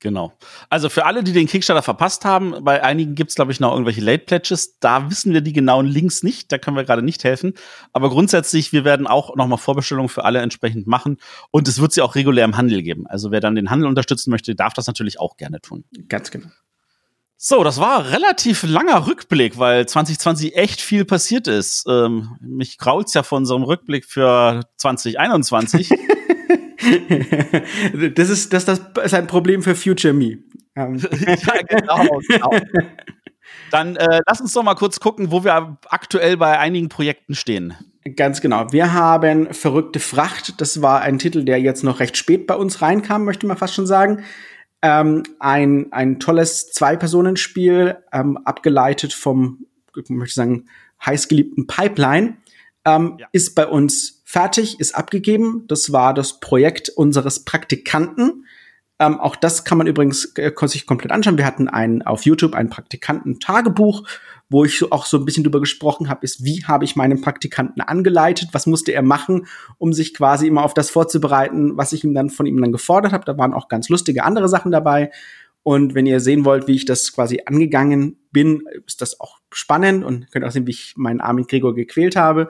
[0.00, 0.32] Genau.
[0.68, 3.72] Also für alle, die den Kickstarter verpasst haben, bei einigen gibt es, glaube ich, noch
[3.72, 4.78] irgendwelche Late Pledges.
[4.78, 7.54] Da wissen wir die genauen Links nicht, da können wir gerade nicht helfen.
[7.92, 11.18] Aber grundsätzlich, wir werden auch nochmal Vorbestellungen für alle entsprechend machen.
[11.50, 13.08] Und es wird sie auch regulär im Handel geben.
[13.08, 15.84] Also wer dann den Handel unterstützen möchte, darf das natürlich auch gerne tun.
[16.08, 16.48] Ganz genau.
[17.40, 21.86] So, das war relativ langer Rückblick, weil 2020 echt viel passiert ist.
[21.88, 25.90] Ähm, mich grault's ja von unserem Rückblick für 2021.
[28.16, 30.38] das ist das, das ist ein Problem für Future Me.
[30.74, 30.96] Ähm.
[30.98, 32.50] ja, genau, genau.
[33.70, 37.74] Dann äh, lass uns doch mal kurz gucken, wo wir aktuell bei einigen Projekten stehen.
[38.16, 38.72] Ganz genau.
[38.72, 40.60] Wir haben Verrückte Fracht.
[40.60, 43.74] Das war ein Titel, der jetzt noch recht spät bei uns reinkam, möchte man fast
[43.74, 44.24] schon sagen.
[44.80, 50.66] Ähm, ein, ein tolles Zwei-Personen-Spiel, ähm, abgeleitet vom, ich möchte sagen,
[51.04, 52.36] heißgeliebten Pipeline,
[52.84, 53.26] ähm, ja.
[53.32, 55.64] ist bei uns fertig, ist abgegeben.
[55.68, 58.44] Das war das Projekt unseres Praktikanten.
[59.00, 61.38] Ähm, auch das kann man übrigens äh, sich komplett anschauen.
[61.38, 64.06] Wir hatten ein, auf YouTube ein Praktikanten-Tagebuch,
[64.50, 67.20] wo ich so, auch so ein bisschen drüber gesprochen habe, ist, wie habe ich meinen
[67.20, 72.04] Praktikanten angeleitet, was musste er machen, um sich quasi immer auf das vorzubereiten, was ich
[72.04, 73.24] ihm dann von ihm dann gefordert habe.
[73.24, 75.10] Da waren auch ganz lustige andere Sachen dabei.
[75.62, 80.04] Und wenn ihr sehen wollt, wie ich das quasi angegangen bin, ist das auch spannend
[80.04, 82.48] und könnt auch sehen, wie ich meinen armen Gregor gequält habe.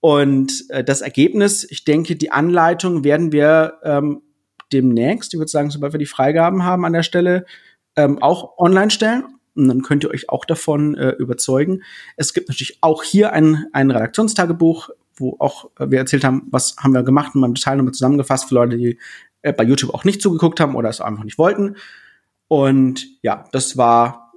[0.00, 4.20] Und äh, das Ergebnis, ich denke, die Anleitung werden wir ähm,
[4.74, 7.46] demnächst, ich würde sagen, sobald wir die Freigaben haben an der Stelle,
[7.96, 9.24] ähm, auch online stellen.
[9.54, 11.82] Und dann könnt ihr euch auch davon äh, überzeugen.
[12.16, 16.76] Es gibt natürlich auch hier ein, ein Redaktionstagebuch, wo auch äh, wir erzählt haben, was
[16.78, 18.98] haben wir gemacht und mal im Detail nochmal zusammengefasst für Leute, die
[19.42, 21.76] äh, bei YouTube auch nicht zugeguckt haben oder es einfach nicht wollten.
[22.48, 24.32] Und ja, das war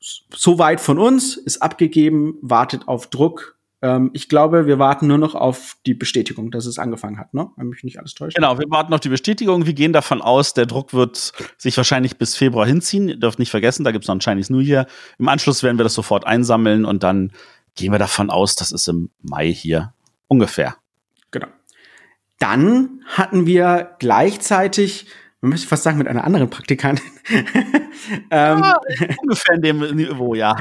[0.00, 5.34] soweit von uns, ist abgegeben, wartet auf Druck ähm, ich glaube, wir warten nur noch
[5.34, 7.50] auf die Bestätigung, dass es angefangen hat, ne?
[7.56, 8.36] Wenn mich nicht alles täuscht.
[8.36, 9.66] Genau, wir warten auf die Bestätigung.
[9.66, 13.08] Wir gehen davon aus, der Druck wird sich wahrscheinlich bis Februar hinziehen.
[13.08, 14.86] Ihr dürft nicht vergessen, da gibt es noch ein Chinese New Year.
[15.18, 17.32] Im Anschluss werden wir das sofort einsammeln und dann
[17.74, 19.94] gehen wir davon aus, das ist im Mai hier
[20.28, 20.76] ungefähr.
[21.30, 21.46] Genau.
[22.38, 25.06] Dann hatten wir gleichzeitig
[25.40, 27.10] man müsste fast sagen, mit einer anderen Praktikantin.
[28.30, 28.76] ähm, ja,
[29.22, 30.56] ungefähr in dem Niveau, ja.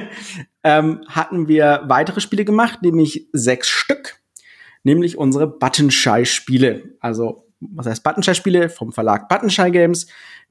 [0.64, 4.20] ähm, hatten wir weitere Spiele gemacht, nämlich sechs Stück,
[4.84, 6.96] nämlich unsere Buttonshy-Spiele.
[7.00, 8.68] Also, was heißt Buttonshy-Spiele?
[8.68, 10.06] Vom Verlag Buttonshy Games,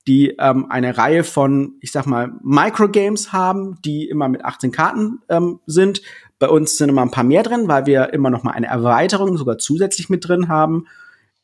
[0.05, 5.19] die ähm, eine Reihe von, ich sag mal, Microgames haben, die immer mit 18 Karten
[5.29, 6.01] ähm, sind.
[6.39, 9.37] Bei uns sind immer ein paar mehr drin, weil wir immer noch mal eine Erweiterung
[9.37, 10.87] sogar zusätzlich mit drin haben.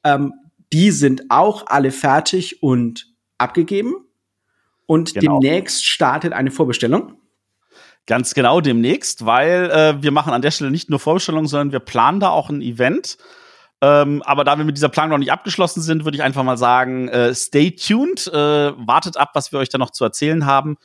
[0.03, 0.33] Ähm,
[0.73, 3.95] die sind auch alle fertig und abgegeben.
[4.85, 5.39] Und genau.
[5.39, 7.13] demnächst startet eine Vorbestellung.
[8.05, 11.81] Ganz genau demnächst, weil äh, wir machen an der Stelle nicht nur Vorbestellungen, sondern wir
[11.81, 13.17] planen da auch ein Event.
[13.81, 16.57] Ähm, aber da wir mit dieser Planung noch nicht abgeschlossen sind, würde ich einfach mal
[16.57, 20.77] sagen, äh, stay tuned, äh, wartet ab, was wir euch da noch zu erzählen haben.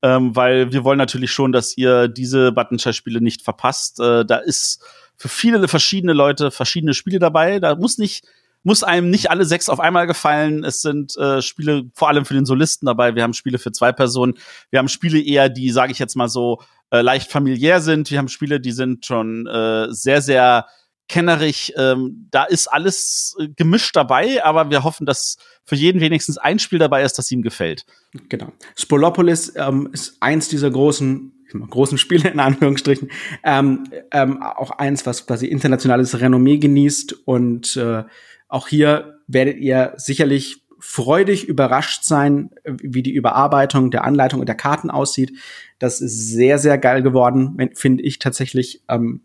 [0.00, 3.98] Ähm, weil wir wollen natürlich schon, dass ihr diese Buttonshare-Spiele nicht verpasst.
[3.98, 4.80] Äh, da ist
[5.16, 7.58] für viele verschiedene Leute verschiedene Spiele dabei.
[7.58, 8.24] Da muss nicht
[8.68, 10.62] muss einem nicht alle sechs auf einmal gefallen.
[10.62, 13.14] Es sind äh, Spiele vor allem für den Solisten dabei.
[13.14, 14.34] Wir haben Spiele für zwei Personen.
[14.68, 18.10] Wir haben Spiele eher, die, sage ich jetzt mal so, äh, leicht familiär sind.
[18.10, 20.66] Wir haben Spiele, die sind schon äh, sehr, sehr
[21.08, 21.72] kennerig.
[21.78, 26.58] Ähm, da ist alles äh, gemischt dabei, aber wir hoffen, dass für jeden wenigstens ein
[26.58, 27.86] Spiel dabei ist, das ihm gefällt.
[28.28, 28.52] Genau.
[28.76, 31.32] Spolopolis ähm, ist eins dieser großen
[31.70, 33.10] großen Spiele in Anführungsstrichen,
[33.42, 38.04] ähm, ähm, auch eins, was quasi internationales Renommee genießt und äh,
[38.48, 44.54] auch hier werdet ihr sicherlich freudig überrascht sein, wie die Überarbeitung der Anleitung und der
[44.54, 45.32] Karten aussieht.
[45.78, 48.82] Das ist sehr, sehr geil geworden, finde ich tatsächlich.
[48.88, 49.22] Ähm,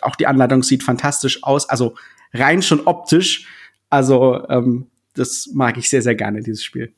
[0.00, 1.94] auch die Anleitung sieht fantastisch aus, also
[2.32, 3.46] rein schon optisch.
[3.90, 6.92] Also ähm, das mag ich sehr, sehr gerne, dieses Spiel.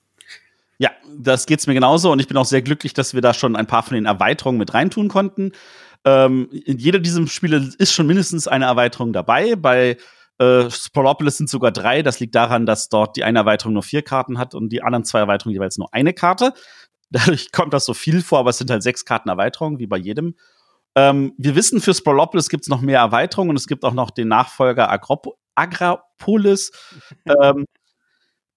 [0.79, 3.55] Ja, das geht's mir genauso und ich bin auch sehr glücklich, dass wir da schon
[3.55, 5.53] ein paar von den Erweiterungen mit reintun konnten.
[6.05, 9.57] Ähm, in jeder dieser Spiele ist schon mindestens eine Erweiterung dabei.
[9.57, 9.97] Bei
[10.39, 12.03] äh, Sporopolis sind sogar drei.
[12.03, 15.05] Das liegt daran, dass dort die eine Erweiterung nur vier Karten hat und die anderen
[15.05, 16.53] zwei Erweiterungen jeweils nur eine Karte.
[17.11, 19.99] Dadurch kommt das so viel vor, aber es sind halt sechs Karten Erweiterungen, wie bei
[19.99, 20.35] jedem.
[20.97, 24.11] Ähm, wir wissen, für Sporopolis gibt es noch mehr Erweiterungen und es gibt auch noch
[24.11, 26.73] den Nachfolger Agrop Agrapolis.
[27.27, 27.67] ähm,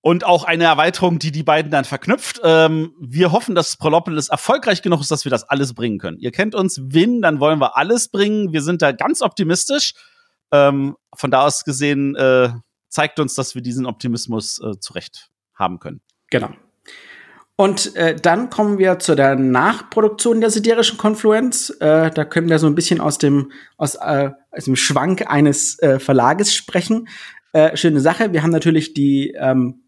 [0.01, 2.39] und auch eine Erweiterung, die die beiden dann verknüpft.
[2.43, 6.17] Ähm, wir hoffen, dass Prolopolis erfolgreich genug ist, dass wir das alles bringen können.
[6.19, 8.53] Ihr kennt uns, Win, dann wollen wir alles bringen.
[8.53, 9.93] Wir sind da ganz optimistisch.
[10.51, 12.49] Ähm, von da aus gesehen äh,
[12.89, 16.01] zeigt uns, dass wir diesen Optimismus äh, zurecht haben können.
[16.29, 16.49] Genau.
[17.55, 21.71] Und äh, dann kommen wir zu der Nachproduktion der siderischen Konfluenz.
[21.79, 25.79] Äh, da können wir so ein bisschen aus dem, aus, äh, aus dem Schwank eines
[25.79, 27.09] äh, Verlages sprechen.
[27.53, 28.31] Äh, schöne Sache.
[28.31, 29.81] Wir haben natürlich die ähm,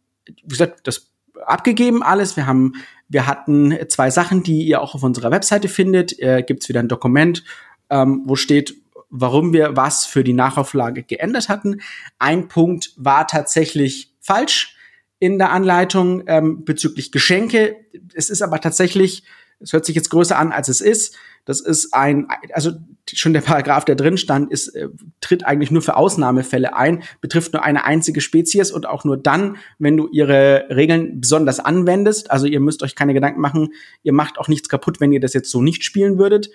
[0.44, 1.12] wie gesagt, das
[1.46, 2.38] abgegeben alles.
[2.38, 2.74] Wir haben,
[3.08, 6.20] wir hatten zwei Sachen, die ihr auch auf unserer Webseite findet.
[6.20, 7.44] Äh, Gibt es wieder ein Dokument,
[7.90, 8.76] ähm, wo steht,
[9.10, 11.82] warum wir was für die Nachauflage geändert hatten.
[12.20, 14.76] Ein Punkt war tatsächlich falsch
[15.20, 17.76] in der Anleitung ähm, bezüglich Geschenke.
[18.14, 19.24] Es ist aber tatsächlich,
[19.60, 21.18] es hört sich jetzt größer an, als es ist.
[21.46, 22.72] Das ist ein, also
[23.12, 27.54] schon der Paragraph, der drin stand, ist, äh, tritt eigentlich nur für Ausnahmefälle ein, betrifft
[27.54, 32.32] nur eine einzige Spezies und auch nur dann, wenn du ihre Regeln besonders anwendest.
[32.32, 35.34] Also ihr müsst euch keine Gedanken machen, ihr macht auch nichts kaputt, wenn ihr das
[35.34, 36.50] jetzt so nicht spielen würdet.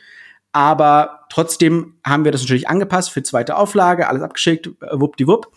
[0.55, 5.51] Aber trotzdem haben wir das natürlich angepasst für zweite Auflage, alles abgeschickt, äh, wuppdiwupp.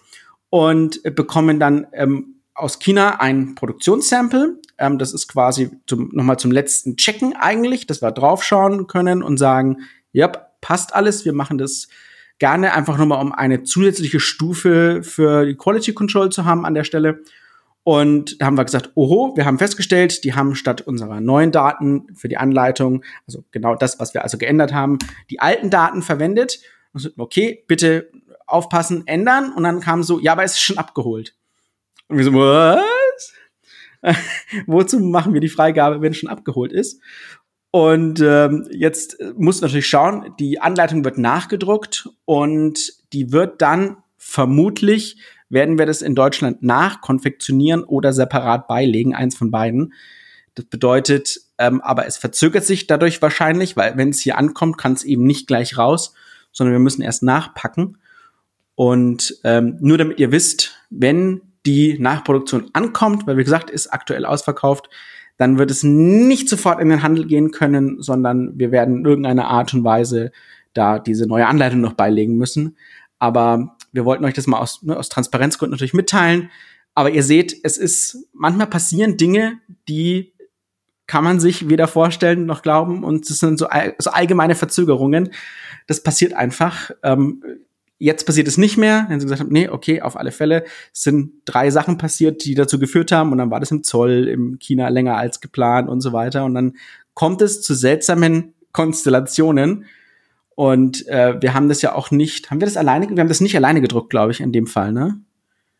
[0.49, 4.59] Und bekommen dann ähm, aus China ein Produktionssample.
[4.79, 9.37] Ähm, das ist quasi zum, nochmal zum letzten Checken eigentlich, dass wir draufschauen können und
[9.37, 9.81] sagen,
[10.13, 10.29] ja,
[10.61, 11.89] passt alles, wir machen das
[12.39, 16.85] gerne einfach nochmal, um eine zusätzliche Stufe für die Quality Control zu haben an der
[16.85, 17.21] Stelle.
[17.87, 22.13] Und da haben wir gesagt, oho, wir haben festgestellt, die haben statt unserer neuen Daten
[22.15, 24.97] für die Anleitung, also genau das, was wir also geändert haben,
[25.29, 26.59] die alten Daten verwendet.
[26.91, 28.11] Und so, okay, bitte
[28.45, 29.53] aufpassen, ändern.
[29.53, 31.33] Und dann kam so, ja, aber es ist schon abgeholt.
[32.09, 33.33] Und wir so, was?
[34.65, 37.01] Wozu machen wir die Freigabe, wenn es schon abgeholt ist?
[37.71, 45.21] Und ähm, jetzt muss natürlich schauen, die Anleitung wird nachgedruckt und die wird dann vermutlich,
[45.49, 49.93] werden wir das in Deutschland nachkonfektionieren oder separat beilegen, eins von beiden.
[50.55, 54.93] Das bedeutet, ähm, aber es verzögert sich dadurch wahrscheinlich, weil wenn es hier ankommt, kann
[54.93, 56.13] es eben nicht gleich raus,
[56.51, 57.97] sondern wir müssen erst nachpacken.
[58.75, 64.25] Und ähm, nur damit ihr wisst, wenn die Nachproduktion ankommt, weil wie gesagt, ist aktuell
[64.25, 64.89] ausverkauft,
[65.37, 69.47] dann wird es nicht sofort in den Handel gehen können, sondern wir werden in irgendeiner
[69.47, 70.31] Art und Weise
[70.73, 72.77] da diese neue Anleitung noch beilegen müssen.
[73.19, 76.49] Aber wir wollten euch das mal aus, ne, aus Transparenzgründen natürlich mitteilen.
[76.93, 80.33] Aber ihr seht, es ist, manchmal passieren Dinge, die
[81.05, 83.03] kann man sich weder vorstellen noch glauben.
[83.03, 85.29] Und das sind so, so allgemeine Verzögerungen.
[85.87, 86.91] Das passiert einfach.
[87.03, 87.43] Ähm,
[87.99, 89.07] Jetzt passiert es nicht mehr.
[89.09, 92.53] Wenn sie gesagt haben, nee, okay, auf alle Fälle es sind drei Sachen passiert, die
[92.53, 93.31] dazu geführt haben.
[93.31, 96.45] Und dann war das im Zoll, im China länger als geplant und so weiter.
[96.45, 96.73] Und dann
[97.15, 99.85] kommt es zu seltsamen Konstellationen.
[100.57, 103.41] Und äh, wir haben das ja auch nicht, haben wir das alleine, wir haben das
[103.41, 105.21] nicht alleine gedruckt, glaube ich, in dem Fall, ne?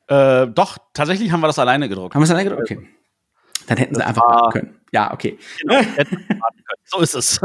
[0.05, 2.13] Äh, doch, tatsächlich haben wir das alleine gedruckt.
[2.13, 2.71] Haben wir es alleine gedruckt?
[2.71, 2.87] Okay.
[3.65, 4.75] Dann hätten das sie einfach machen können.
[4.91, 5.39] Ja, okay.
[5.61, 5.81] Genau,
[6.85, 7.41] so ist es.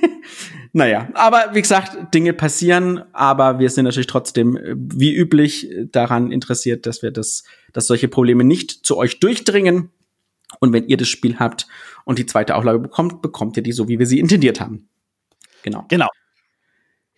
[0.72, 6.32] naja, aber wie gesagt, Dinge passieren, aber wir sind natürlich trotzdem äh, wie üblich daran
[6.32, 9.90] interessiert, dass wir das, dass solche Probleme nicht zu euch durchdringen.
[10.60, 11.66] Und wenn ihr das Spiel habt
[12.06, 14.88] und die zweite Auflage bekommt, bekommt ihr die so, wie wir sie intendiert haben.
[15.62, 15.84] Genau.
[15.88, 16.08] Genau.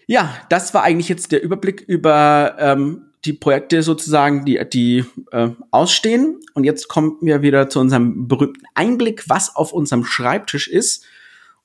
[0.06, 5.50] Ja, das war eigentlich jetzt der Überblick über ähm, die Projekte sozusagen, die, die äh,
[5.72, 6.40] ausstehen.
[6.54, 11.04] Und jetzt kommen wir wieder zu unserem berühmten Einblick, was auf unserem Schreibtisch ist.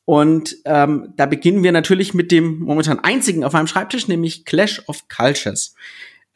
[0.05, 4.81] Und ähm, da beginnen wir natürlich mit dem momentan einzigen auf meinem Schreibtisch, nämlich Clash
[4.87, 5.75] of Cultures.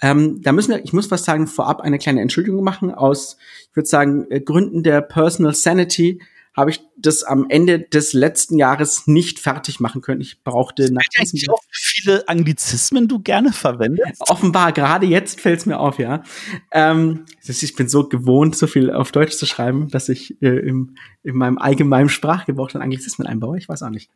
[0.02, 3.38] Ähm, da müssen wir, ich muss was sagen, vorab eine kleine Entschuldigung machen aus,
[3.70, 6.22] ich würde sagen, äh, Gründen der Personal Sanity
[6.56, 10.22] habe ich das am Ende des letzten Jahres nicht fertig machen können.
[10.22, 14.22] Ich brauchte nach diesem Jahr viele Anglizismen du gerne verwendest.
[14.30, 16.24] Offenbar gerade jetzt fällt es mir auf, ja.
[16.72, 20.96] Ähm, ich bin so gewohnt, so viel auf Deutsch zu schreiben, dass ich äh, im,
[21.24, 23.58] in meinem allgemeinen Sprachgebrauch dann Anglizismen einbaue.
[23.58, 24.10] Ich weiß auch nicht.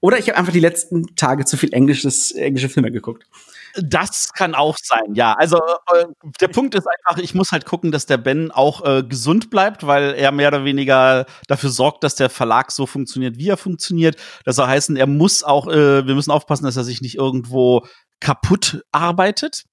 [0.00, 3.26] Oder ich habe einfach die letzten Tage zu viel englisches, englische Filme geguckt.
[3.76, 5.34] Das kann auch sein, ja.
[5.34, 6.06] Also äh,
[6.40, 9.86] der Punkt ist einfach, ich muss halt gucken, dass der Ben auch äh, gesund bleibt,
[9.86, 14.16] weil er mehr oder weniger dafür sorgt, dass der Verlag so funktioniert, wie er funktioniert.
[14.44, 17.86] Das soll heißen, er muss auch, äh, wir müssen aufpassen, dass er sich nicht irgendwo
[18.20, 19.64] kaputt arbeitet.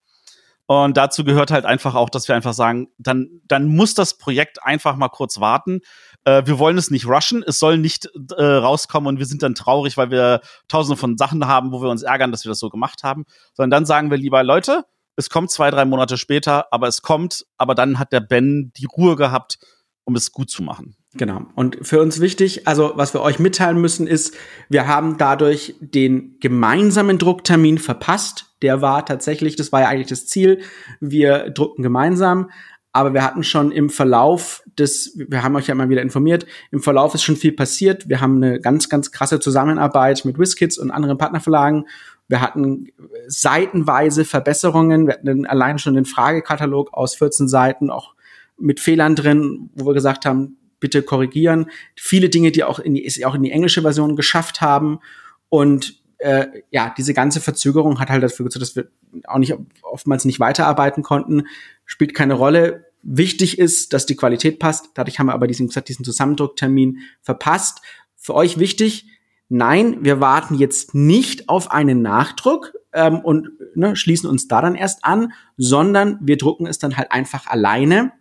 [0.68, 4.64] Und dazu gehört halt einfach auch, dass wir einfach sagen, dann, dann muss das Projekt
[4.64, 5.80] einfach mal kurz warten.
[6.28, 9.56] Äh, wir wollen es nicht rushen, es soll nicht äh, rauskommen und wir sind dann
[9.56, 12.70] traurig, weil wir tausende von Sachen haben, wo wir uns ärgern, dass wir das so
[12.70, 13.24] gemacht haben.
[13.54, 14.84] Sondern dann sagen wir lieber, Leute,
[15.16, 18.86] es kommt zwei, drei Monate später, aber es kommt, aber dann hat der Ben die
[18.86, 19.58] Ruhe gehabt,
[20.04, 20.98] um es gut zu machen.
[21.14, 21.44] Genau.
[21.56, 24.36] Und für uns wichtig, also was wir euch mitteilen müssen, ist,
[24.68, 28.48] wir haben dadurch den gemeinsamen Drucktermin verpasst.
[28.62, 30.62] Der war tatsächlich, das war ja eigentlich das Ziel.
[31.00, 32.50] Wir drucken gemeinsam.
[32.98, 36.82] Aber wir hatten schon im Verlauf des, wir haben euch ja immer wieder informiert, im
[36.82, 38.10] Verlauf ist schon viel passiert.
[38.10, 41.86] Wir haben eine ganz, ganz krasse Zusammenarbeit mit WizKids und anderen Partnerverlagen.
[42.28, 42.88] Wir hatten
[43.28, 45.06] seitenweise Verbesserungen.
[45.06, 48.16] Wir hatten allein schon den Fragekatalog aus 14 Seiten, auch
[48.58, 51.70] mit Fehlern drin, wo wir gesagt haben, bitte korrigieren.
[51.96, 55.02] Viele Dinge, die auch in die, auch in die englische Version geschafft haben.
[55.50, 58.88] Und äh, ja, diese ganze Verzögerung hat halt dafür gesorgt, dass wir
[59.28, 61.44] auch nicht oftmals nicht weiterarbeiten konnten.
[61.86, 62.87] Spielt keine Rolle.
[63.10, 64.90] Wichtig ist, dass die Qualität passt.
[64.96, 67.80] Dadurch haben wir aber diesen, diesen Zusammendrucktermin verpasst.
[68.18, 69.08] Für euch wichtig,
[69.48, 74.76] nein, wir warten jetzt nicht auf einen Nachdruck ähm, und ne, schließen uns da dann
[74.76, 78.12] erst an, sondern wir drucken es dann halt einfach alleine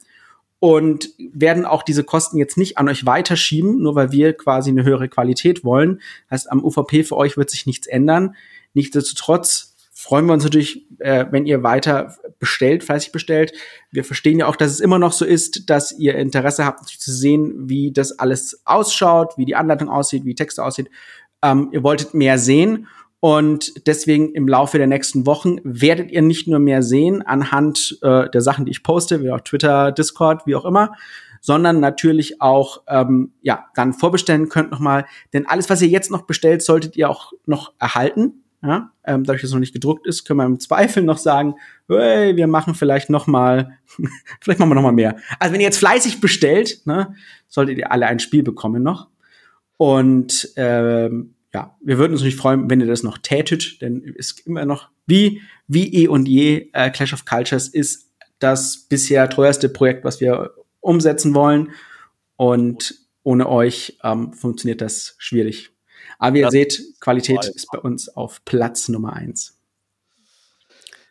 [0.60, 4.84] und werden auch diese Kosten jetzt nicht an euch weiterschieben, nur weil wir quasi eine
[4.84, 6.00] höhere Qualität wollen.
[6.30, 8.36] Heißt, am UVP für euch wird sich nichts ändern.
[8.72, 13.54] Nichtsdestotrotz freuen wir uns natürlich, äh, wenn ihr weiter bestellt, fleißig bestellt.
[13.90, 17.10] Wir verstehen ja auch, dass es immer noch so ist, dass ihr Interesse habt, zu
[17.10, 20.90] sehen, wie das alles ausschaut, wie die Anleitung aussieht, wie Texte aussieht.
[21.42, 22.88] Ähm, ihr wolltet mehr sehen
[23.20, 28.28] und deswegen im Laufe der nächsten Wochen werdet ihr nicht nur mehr sehen anhand äh,
[28.28, 30.92] der Sachen, die ich poste, wie auch Twitter, Discord, wie auch immer,
[31.40, 35.06] sondern natürlich auch ähm, ja dann vorbestellen könnt nochmal.
[35.32, 38.42] Denn alles, was ihr jetzt noch bestellt, solltet ihr auch noch erhalten.
[38.66, 41.54] Ja, ähm, dadurch, dass es noch nicht gedruckt ist, können wir im Zweifel noch sagen,
[41.88, 43.78] hey, wir machen vielleicht noch mal,
[44.40, 45.16] vielleicht machen wir noch mal mehr.
[45.38, 47.14] Also wenn ihr jetzt fleißig bestellt, ne,
[47.46, 49.08] solltet ihr alle ein Spiel bekommen noch.
[49.76, 54.32] Und ähm, ja, wir würden uns nicht freuen, wenn ihr das noch tätet, denn es
[54.32, 59.30] ist immer noch wie, wie eh und je äh, Clash of Cultures ist das bisher
[59.30, 61.70] teuerste Projekt, was wir umsetzen wollen.
[62.34, 65.75] Und ohne euch ähm, funktioniert das schwierig.
[66.18, 69.56] Aber wie ihr das seht, Qualität ist bei uns auf Platz Nummer eins.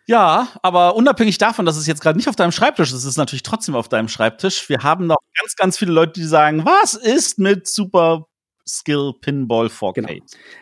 [0.08, 3.18] Ja, aber unabhängig davon, dass es jetzt gerade nicht auf deinem Schreibtisch ist, ist es
[3.18, 4.70] natürlich trotzdem auf deinem Schreibtisch.
[4.70, 8.28] Wir haben noch ganz, ganz viele Leute, die sagen, was ist mit Super
[8.68, 9.94] Skill Pinball 4K.
[9.94, 10.14] Genau.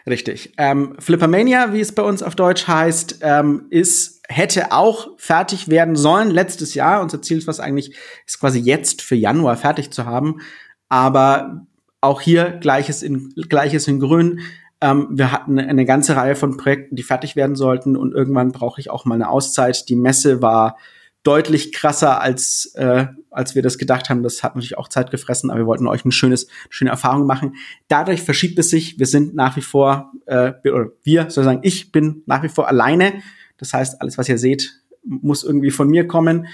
[0.08, 0.54] Richtig.
[0.58, 5.96] Ähm, Flippermania, wie es bei uns auf Deutsch heißt, ähm, ist hätte auch fertig werden
[5.96, 7.02] sollen letztes Jahr.
[7.02, 10.42] Unser Ziel ist was eigentlich ist quasi jetzt für Januar fertig zu haben.
[10.90, 11.66] Aber
[12.04, 14.42] auch hier gleiches in gleiches in Grün.
[14.82, 18.82] Ähm, wir hatten eine ganze Reihe von Projekten, die fertig werden sollten und irgendwann brauche
[18.82, 19.88] ich auch mal eine Auszeit.
[19.90, 20.78] Die Messe war
[21.24, 24.24] deutlich krasser, als, äh, als wir das gedacht haben.
[24.24, 27.56] Das hat natürlich auch Zeit gefressen, aber wir wollten euch ein schönes, schöne Erfahrung machen.
[27.88, 29.00] Dadurch verschiebt es sich.
[29.00, 33.14] Wir sind nach wie vor, äh, oder wir, sozusagen, ich bin nach wie vor alleine.
[33.58, 36.48] Das heißt, alles, was ihr seht, muss irgendwie von mir kommen.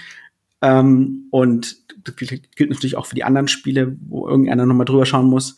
[0.61, 5.27] Ähm, und das gilt natürlich auch für die anderen Spiele, wo irgendeiner nochmal drüber schauen
[5.27, 5.57] muss.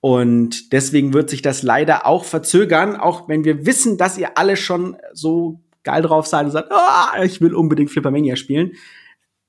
[0.00, 4.56] Und deswegen wird sich das leider auch verzögern, auch wenn wir wissen, dass ihr alle
[4.56, 8.72] schon so geil drauf seid und sagt, oh, ich will unbedingt Flippermania spielen.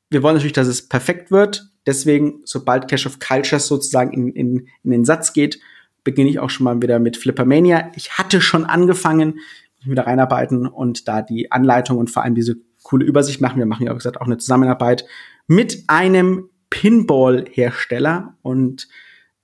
[0.10, 1.69] Wir wollen natürlich, dass es perfekt wird.
[1.86, 5.60] Deswegen, sobald Cash of Cultures sozusagen in, in, in den Satz geht,
[6.04, 7.91] beginne ich auch schon mal wieder mit Flippermania.
[7.95, 9.39] Ich hatte schon angefangen,
[9.80, 13.60] mich wieder reinarbeiten und da die Anleitung und vor allem diese coole Übersicht machen.
[13.60, 15.06] Wir machen ja, wie gesagt, auch eine Zusammenarbeit
[15.48, 18.88] mit einem Pinball-Hersteller und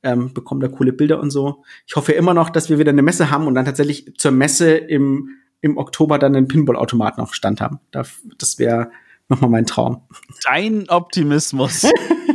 [0.03, 1.63] ähm, bekommen da coole Bilder und so.
[1.87, 4.75] Ich hoffe immer noch, dass wir wieder eine Messe haben und dann tatsächlich zur Messe
[4.75, 5.29] im
[5.65, 7.79] im Oktober dann einen Pinball-Automaten auf Stand haben.
[7.89, 8.91] Das wäre
[9.29, 10.03] nochmal mein Traum.
[10.43, 11.87] Dein Optimismus.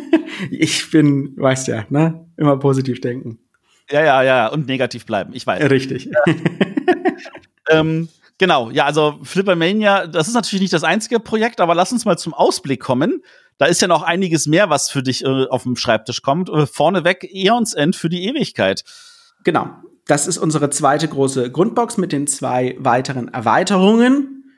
[0.51, 2.27] ich bin, weißt ja, ne?
[2.37, 3.39] Immer positiv denken.
[3.89, 5.71] Ja, ja, ja, und negativ bleiben, ich weiß.
[5.71, 6.11] Richtig.
[7.71, 8.09] Ähm,
[8.41, 12.17] genau, ja, also Flippermania, das ist natürlich nicht das einzige Projekt, aber lass uns mal
[12.17, 13.23] zum Ausblick kommen.
[13.59, 16.49] Da ist ja noch einiges mehr, was für dich äh, auf dem Schreibtisch kommt.
[16.49, 18.83] Äh, vorneweg Eons End für die Ewigkeit.
[19.45, 19.69] Genau.
[20.07, 24.55] Das ist unsere zweite große Grundbox mit den zwei weiteren Erweiterungen.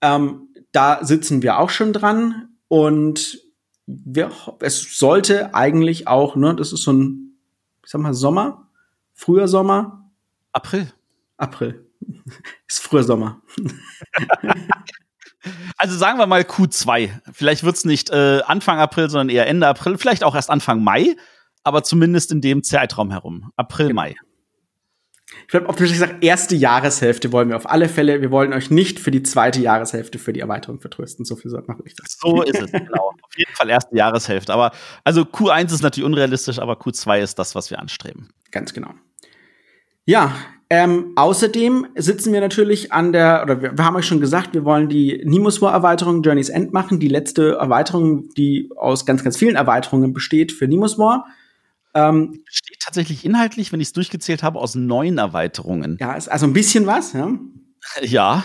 [0.00, 3.40] Ähm, da sitzen wir auch schon dran und
[3.86, 4.30] wir,
[4.60, 7.36] es sollte eigentlich auch, ne, das ist so ein,
[7.84, 8.68] ich sag mal, Sommer,
[9.12, 10.10] früher Sommer.
[10.52, 10.92] April.
[11.36, 11.83] April.
[12.68, 13.42] ist früher Sommer.
[15.76, 17.10] also sagen wir mal Q2.
[17.32, 21.16] Vielleicht wird's nicht äh, Anfang April, sondern eher Ende April, vielleicht auch erst Anfang Mai,
[21.62, 23.50] aber zumindest in dem Zeitraum herum.
[23.56, 24.02] April, Genau.
[24.02, 24.16] Mai.
[25.42, 28.20] Ich glaube, ob ich sage, erste Jahreshälfte wollen wir auf alle Fälle.
[28.20, 31.24] Wir wollen euch nicht für die zweite Jahreshälfte für die Erweiterung vertrösten.
[31.24, 33.12] So viel sollte man richtig So ist es, genau.
[33.22, 34.52] Auf jeden Fall erste Jahreshälfte.
[34.52, 34.72] Aber
[35.02, 38.30] also Q1 ist natürlich unrealistisch, aber Q2 ist das, was wir anstreben.
[38.50, 38.90] Ganz genau.
[40.04, 40.34] Ja,
[40.70, 44.64] ähm, außerdem sitzen wir natürlich an der, oder wir, wir haben euch schon gesagt, wir
[44.64, 46.98] wollen die Nemo's War Erweiterung Journey's End machen.
[47.00, 51.26] Die letzte Erweiterung, die aus ganz, ganz vielen Erweiterungen besteht für Nemo's War.
[51.94, 55.96] Ähm, Steht tatsächlich inhaltlich, wenn ich es durchgezählt habe, aus neun Erweiterungen.
[56.00, 57.30] ja, ist also ein bisschen was, ja.
[58.02, 58.42] Ja.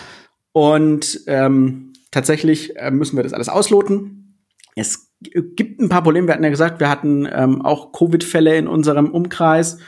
[0.52, 4.38] Und ähm, tatsächlich äh, müssen wir das alles ausloten.
[4.76, 6.28] Es g- gibt ein paar Probleme.
[6.28, 9.80] Wir hatten ja gesagt, wir hatten ähm, auch Covid-Fälle in unserem Umkreis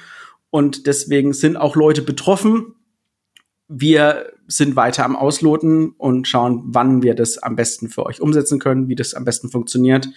[0.51, 2.75] und deswegen sind auch Leute betroffen.
[3.67, 8.59] Wir sind weiter am Ausloten und schauen, wann wir das am besten für euch umsetzen
[8.59, 10.09] können, wie das am besten funktioniert.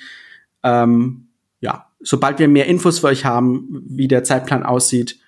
[0.65, 1.29] Ähm,
[1.61, 5.21] ja, sobald wir mehr Infos für euch haben, wie der Zeitplan aussieht,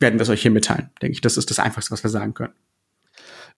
[0.00, 0.90] werden wir es euch hier mitteilen.
[1.02, 2.54] Denke ich, das ist das Einfachste, was wir sagen können.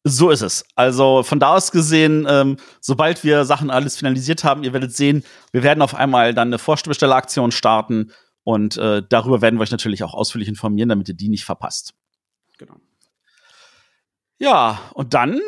[0.03, 0.67] So ist es.
[0.75, 5.25] Also von da aus gesehen, ähm, sobald wir Sachen alles finalisiert haben, ihr werdet sehen,
[5.53, 8.11] wir werden auf einmal dann eine Vorbestelleraktion starten
[8.45, 11.95] und äh, darüber werden wir euch natürlich auch ausführlich informieren, damit ihr die nicht verpasst.
[12.59, 12.77] Genau.
[14.39, 15.41] Ja, und dann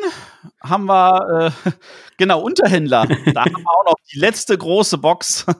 [0.61, 1.71] haben wir äh,
[2.17, 3.07] genau Unterhändler.
[3.33, 5.45] da haben wir auch noch die letzte große Box.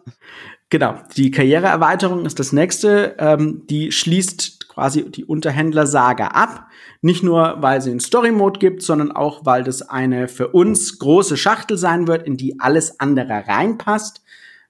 [0.69, 3.15] Genau, die Karriereerweiterung ist das nächste.
[3.19, 6.67] Ähm, die schließt quasi die Unterhändler-Saga ab.
[7.01, 11.37] Nicht nur, weil sie einen Story-Mode gibt, sondern auch, weil das eine für uns große
[11.37, 14.21] Schachtel sein wird, in die alles andere reinpasst.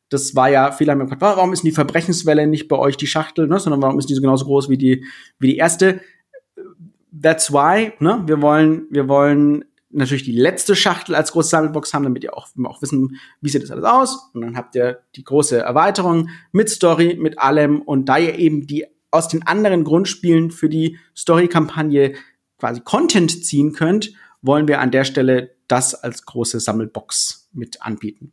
[0.09, 3.47] Das war ja, viele haben gefragt, warum ist die Verbrechenswelle nicht bei euch die Schachtel,
[3.47, 3.59] ne?
[3.59, 5.05] sondern warum ist die so genauso groß wie die,
[5.39, 6.01] wie die erste?
[7.19, 8.23] That's why, ne?
[8.25, 12.47] Wir wollen, wir wollen natürlich die letzte Schachtel als große Sammelbox haben, damit ihr auch,
[12.65, 14.29] auch wissen, wie sieht das alles aus.
[14.33, 17.81] Und dann habt ihr die große Erweiterung mit Story, mit allem.
[17.81, 22.13] Und da ihr eben die aus den anderen Grundspielen für die Story-Kampagne
[22.59, 28.31] quasi Content ziehen könnt, wollen wir an der Stelle das als große Sammelbox mit anbieten.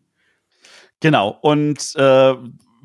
[1.04, 1.36] Genau.
[1.42, 2.34] Und äh,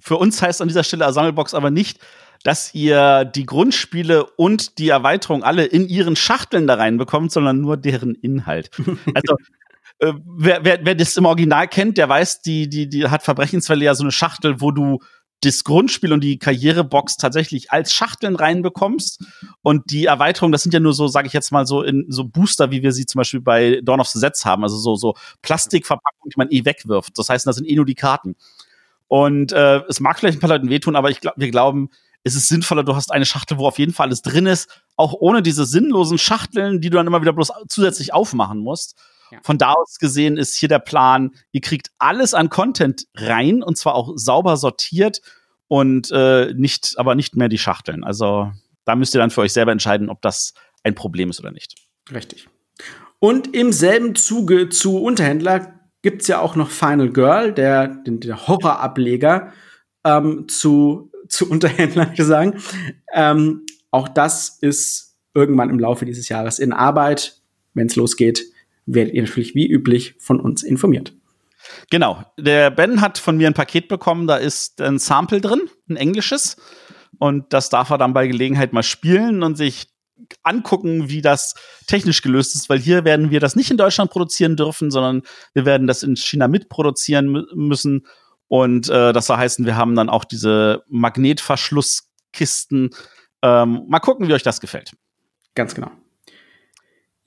[0.01, 2.01] für uns heißt an dieser Stelle Sammelbox aber nicht,
[2.43, 7.77] dass ihr die Grundspiele und die Erweiterung alle in ihren Schachteln da reinbekommt, sondern nur
[7.77, 8.71] deren Inhalt.
[9.13, 9.37] Also
[9.99, 13.85] äh, wer, wer, wer das im Original kennt, der weiß, die, die, die hat Verbrechenswelle
[13.85, 14.99] ja so eine Schachtel, wo du
[15.41, 19.23] das Grundspiel und die Karrierebox tatsächlich als Schachteln reinbekommst.
[19.61, 22.25] Und die Erweiterung, das sind ja nur so, sage ich jetzt mal, so in so
[22.25, 25.15] Booster, wie wir sie zum Beispiel bei Dawn of the Sets haben, also so, so
[25.41, 27.17] Plastikverpackungen, die man eh wegwirft.
[27.17, 28.35] Das heißt, das sind eh nur die Karten.
[29.07, 31.89] Und äh, es mag vielleicht ein paar Leuten wehtun, aber ich glaub, wir glauben,
[32.23, 35.13] es ist sinnvoller, du hast eine Schachtel, wo auf jeden Fall alles drin ist, auch
[35.13, 38.95] ohne diese sinnlosen Schachteln, die du dann immer wieder bloß zusätzlich aufmachen musst.
[39.31, 39.39] Ja.
[39.43, 43.77] Von da aus gesehen ist hier der Plan, ihr kriegt alles an Content rein und
[43.77, 45.21] zwar auch sauber sortiert
[45.67, 48.03] und äh, nicht, aber nicht mehr die Schachteln.
[48.03, 48.51] Also
[48.85, 50.53] da müsst ihr dann für euch selber entscheiden, ob das
[50.83, 51.75] ein Problem ist oder nicht.
[52.11, 52.49] Richtig.
[53.19, 59.53] Und im selben Zuge zu Unterhändler gibt's ja auch noch Final Girl, der, der Horrorableger
[60.05, 62.61] ähm, zu, zu Unterhändler, sagen.
[63.13, 67.41] Ähm, auch das ist irgendwann im Laufe dieses Jahres in Arbeit.
[67.73, 68.43] Wenn es losgeht,
[68.93, 71.13] werdet ihr natürlich wie üblich von uns informiert.
[71.89, 72.23] Genau.
[72.37, 76.57] Der Ben hat von mir ein Paket bekommen, da ist ein Sample drin, ein englisches.
[77.17, 79.87] Und das darf er dann bei Gelegenheit mal spielen und sich
[80.43, 81.55] angucken, wie das
[81.87, 85.23] technisch gelöst ist, weil hier werden wir das nicht in Deutschland produzieren dürfen, sondern
[85.53, 88.05] wir werden das in China mitproduzieren mü müssen.
[88.47, 92.91] Und äh, das soll heißen, wir haben dann auch diese Magnetverschlusskisten.
[93.41, 94.91] Ähm, mal gucken, wie euch das gefällt.
[95.55, 95.91] Ganz genau.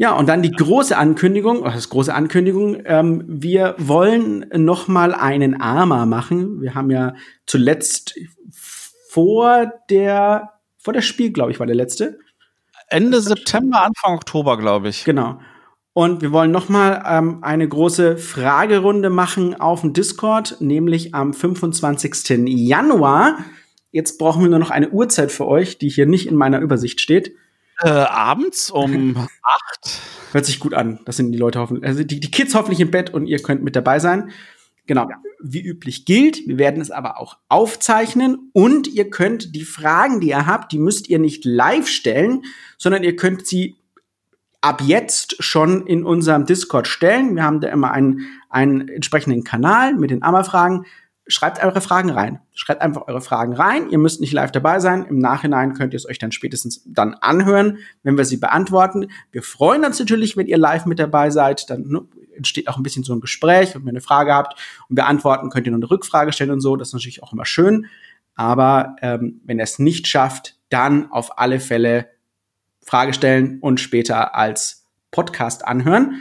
[0.02, 2.82] Ja, und dann die große Ankündigung, ist große Ankündigung?
[2.86, 6.60] Ähm, wir wollen noch mal einen Arma machen.
[6.60, 7.14] Wir haben ja
[7.46, 8.18] zuletzt
[9.08, 12.18] vor der vor der Spiel, glaube ich, war der letzte.
[12.88, 15.04] Ende September, Anfang Oktober, glaube ich.
[15.04, 15.38] Genau.
[15.92, 21.32] Und wir wollen noch mal ähm, eine große Fragerunde machen auf dem Discord, nämlich am
[21.32, 22.42] 25.
[22.48, 23.38] Januar.
[23.92, 27.00] Jetzt brauchen wir nur noch eine Uhrzeit für euch, die hier nicht in meiner Übersicht
[27.00, 27.36] steht.
[27.80, 30.00] Äh, abends um acht.
[30.32, 31.00] Hört sich gut an.
[31.04, 33.62] Das sind die Leute hoffentlich, also die, die Kids hoffentlich im Bett und ihr könnt
[33.62, 34.30] mit dabei sein.
[34.86, 35.08] Genau.
[35.40, 40.28] Wie üblich gilt, wir werden es aber auch aufzeichnen und ihr könnt die Fragen, die
[40.30, 42.42] ihr habt, die müsst ihr nicht live stellen,
[42.78, 43.76] sondern ihr könnt sie
[44.60, 47.34] ab jetzt schon in unserem Discord stellen.
[47.36, 50.86] Wir haben da immer einen, einen entsprechenden Kanal mit den Ammerfragen.
[51.28, 52.40] Schreibt eure Fragen rein.
[52.52, 53.90] Schreibt einfach eure Fragen rein.
[53.90, 55.04] Ihr müsst nicht live dabei sein.
[55.04, 59.08] Im Nachhinein könnt ihr es euch dann spätestens dann anhören, wenn wir sie beantworten.
[59.30, 61.70] Wir freuen uns natürlich, wenn ihr live mit dabei seid.
[61.70, 62.02] Dann ne,
[62.34, 63.74] entsteht auch ein bisschen so ein Gespräch.
[63.74, 64.58] Wenn ihr eine Frage habt
[64.88, 66.76] und wir antworten, könnt ihr noch eine Rückfrage stellen und so.
[66.76, 67.86] Das ist natürlich auch immer schön.
[68.34, 72.08] Aber ähm, wenn er es nicht schafft, dann auf alle Fälle
[72.84, 76.20] Frage stellen und später als Podcast anhören.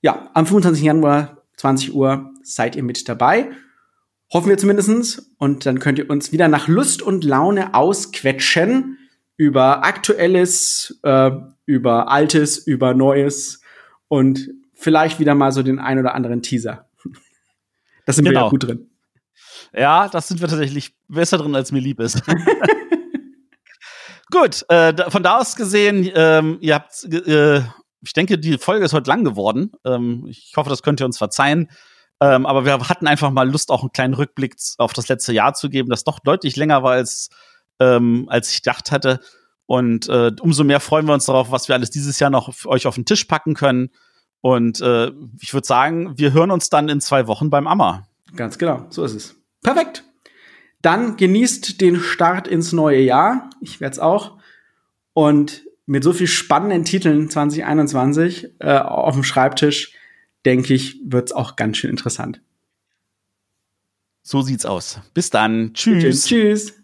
[0.00, 0.82] Ja, am 25.
[0.82, 3.50] Januar 20 Uhr seid ihr mit dabei.
[4.32, 5.30] Hoffen wir zumindestens.
[5.38, 8.98] Und dann könnt ihr uns wieder nach Lust und Laune ausquetschen
[9.36, 11.30] über Aktuelles, äh,
[11.66, 13.60] über Altes, über Neues
[14.08, 16.88] und vielleicht wieder mal so den ein oder anderen Teaser.
[18.06, 18.40] Das sind genau.
[18.40, 18.90] wir ja gut drin.
[19.72, 22.22] Ja, das sind wir tatsächlich besser drin, als mir lieb ist.
[24.30, 27.62] Gut, äh, von da aus gesehen, ähm, ihr habt, äh,
[28.02, 29.72] ich denke, die Folge ist heute lang geworden.
[29.84, 31.70] Ähm, ich hoffe, das könnt ihr uns verzeihen.
[32.20, 35.54] Ähm, aber wir hatten einfach mal Lust, auch einen kleinen Rückblick auf das letzte Jahr
[35.54, 37.28] zu geben, das doch deutlich länger war, als,
[37.80, 39.20] ähm, als ich gedacht hatte.
[39.66, 42.68] Und äh, umso mehr freuen wir uns darauf, was wir alles dieses Jahr noch für
[42.68, 43.90] euch auf den Tisch packen können.
[44.40, 45.10] Und äh,
[45.40, 48.06] ich würde sagen, wir hören uns dann in zwei Wochen beim Ammer.
[48.36, 49.36] Ganz genau, so ist es.
[49.62, 50.04] Perfekt.
[50.82, 53.48] Dann genießt den Start ins neue Jahr.
[53.62, 54.36] Ich werde es auch.
[55.14, 59.94] Und mit so viel spannenden Titeln 2021 äh, auf dem Schreibtisch,
[60.44, 62.40] denke ich, wird es auch ganz schön interessant.
[64.22, 65.00] So sieht's aus.
[65.12, 65.74] Bis dann.
[65.74, 66.24] Tschüss.
[66.24, 66.83] Tschüss.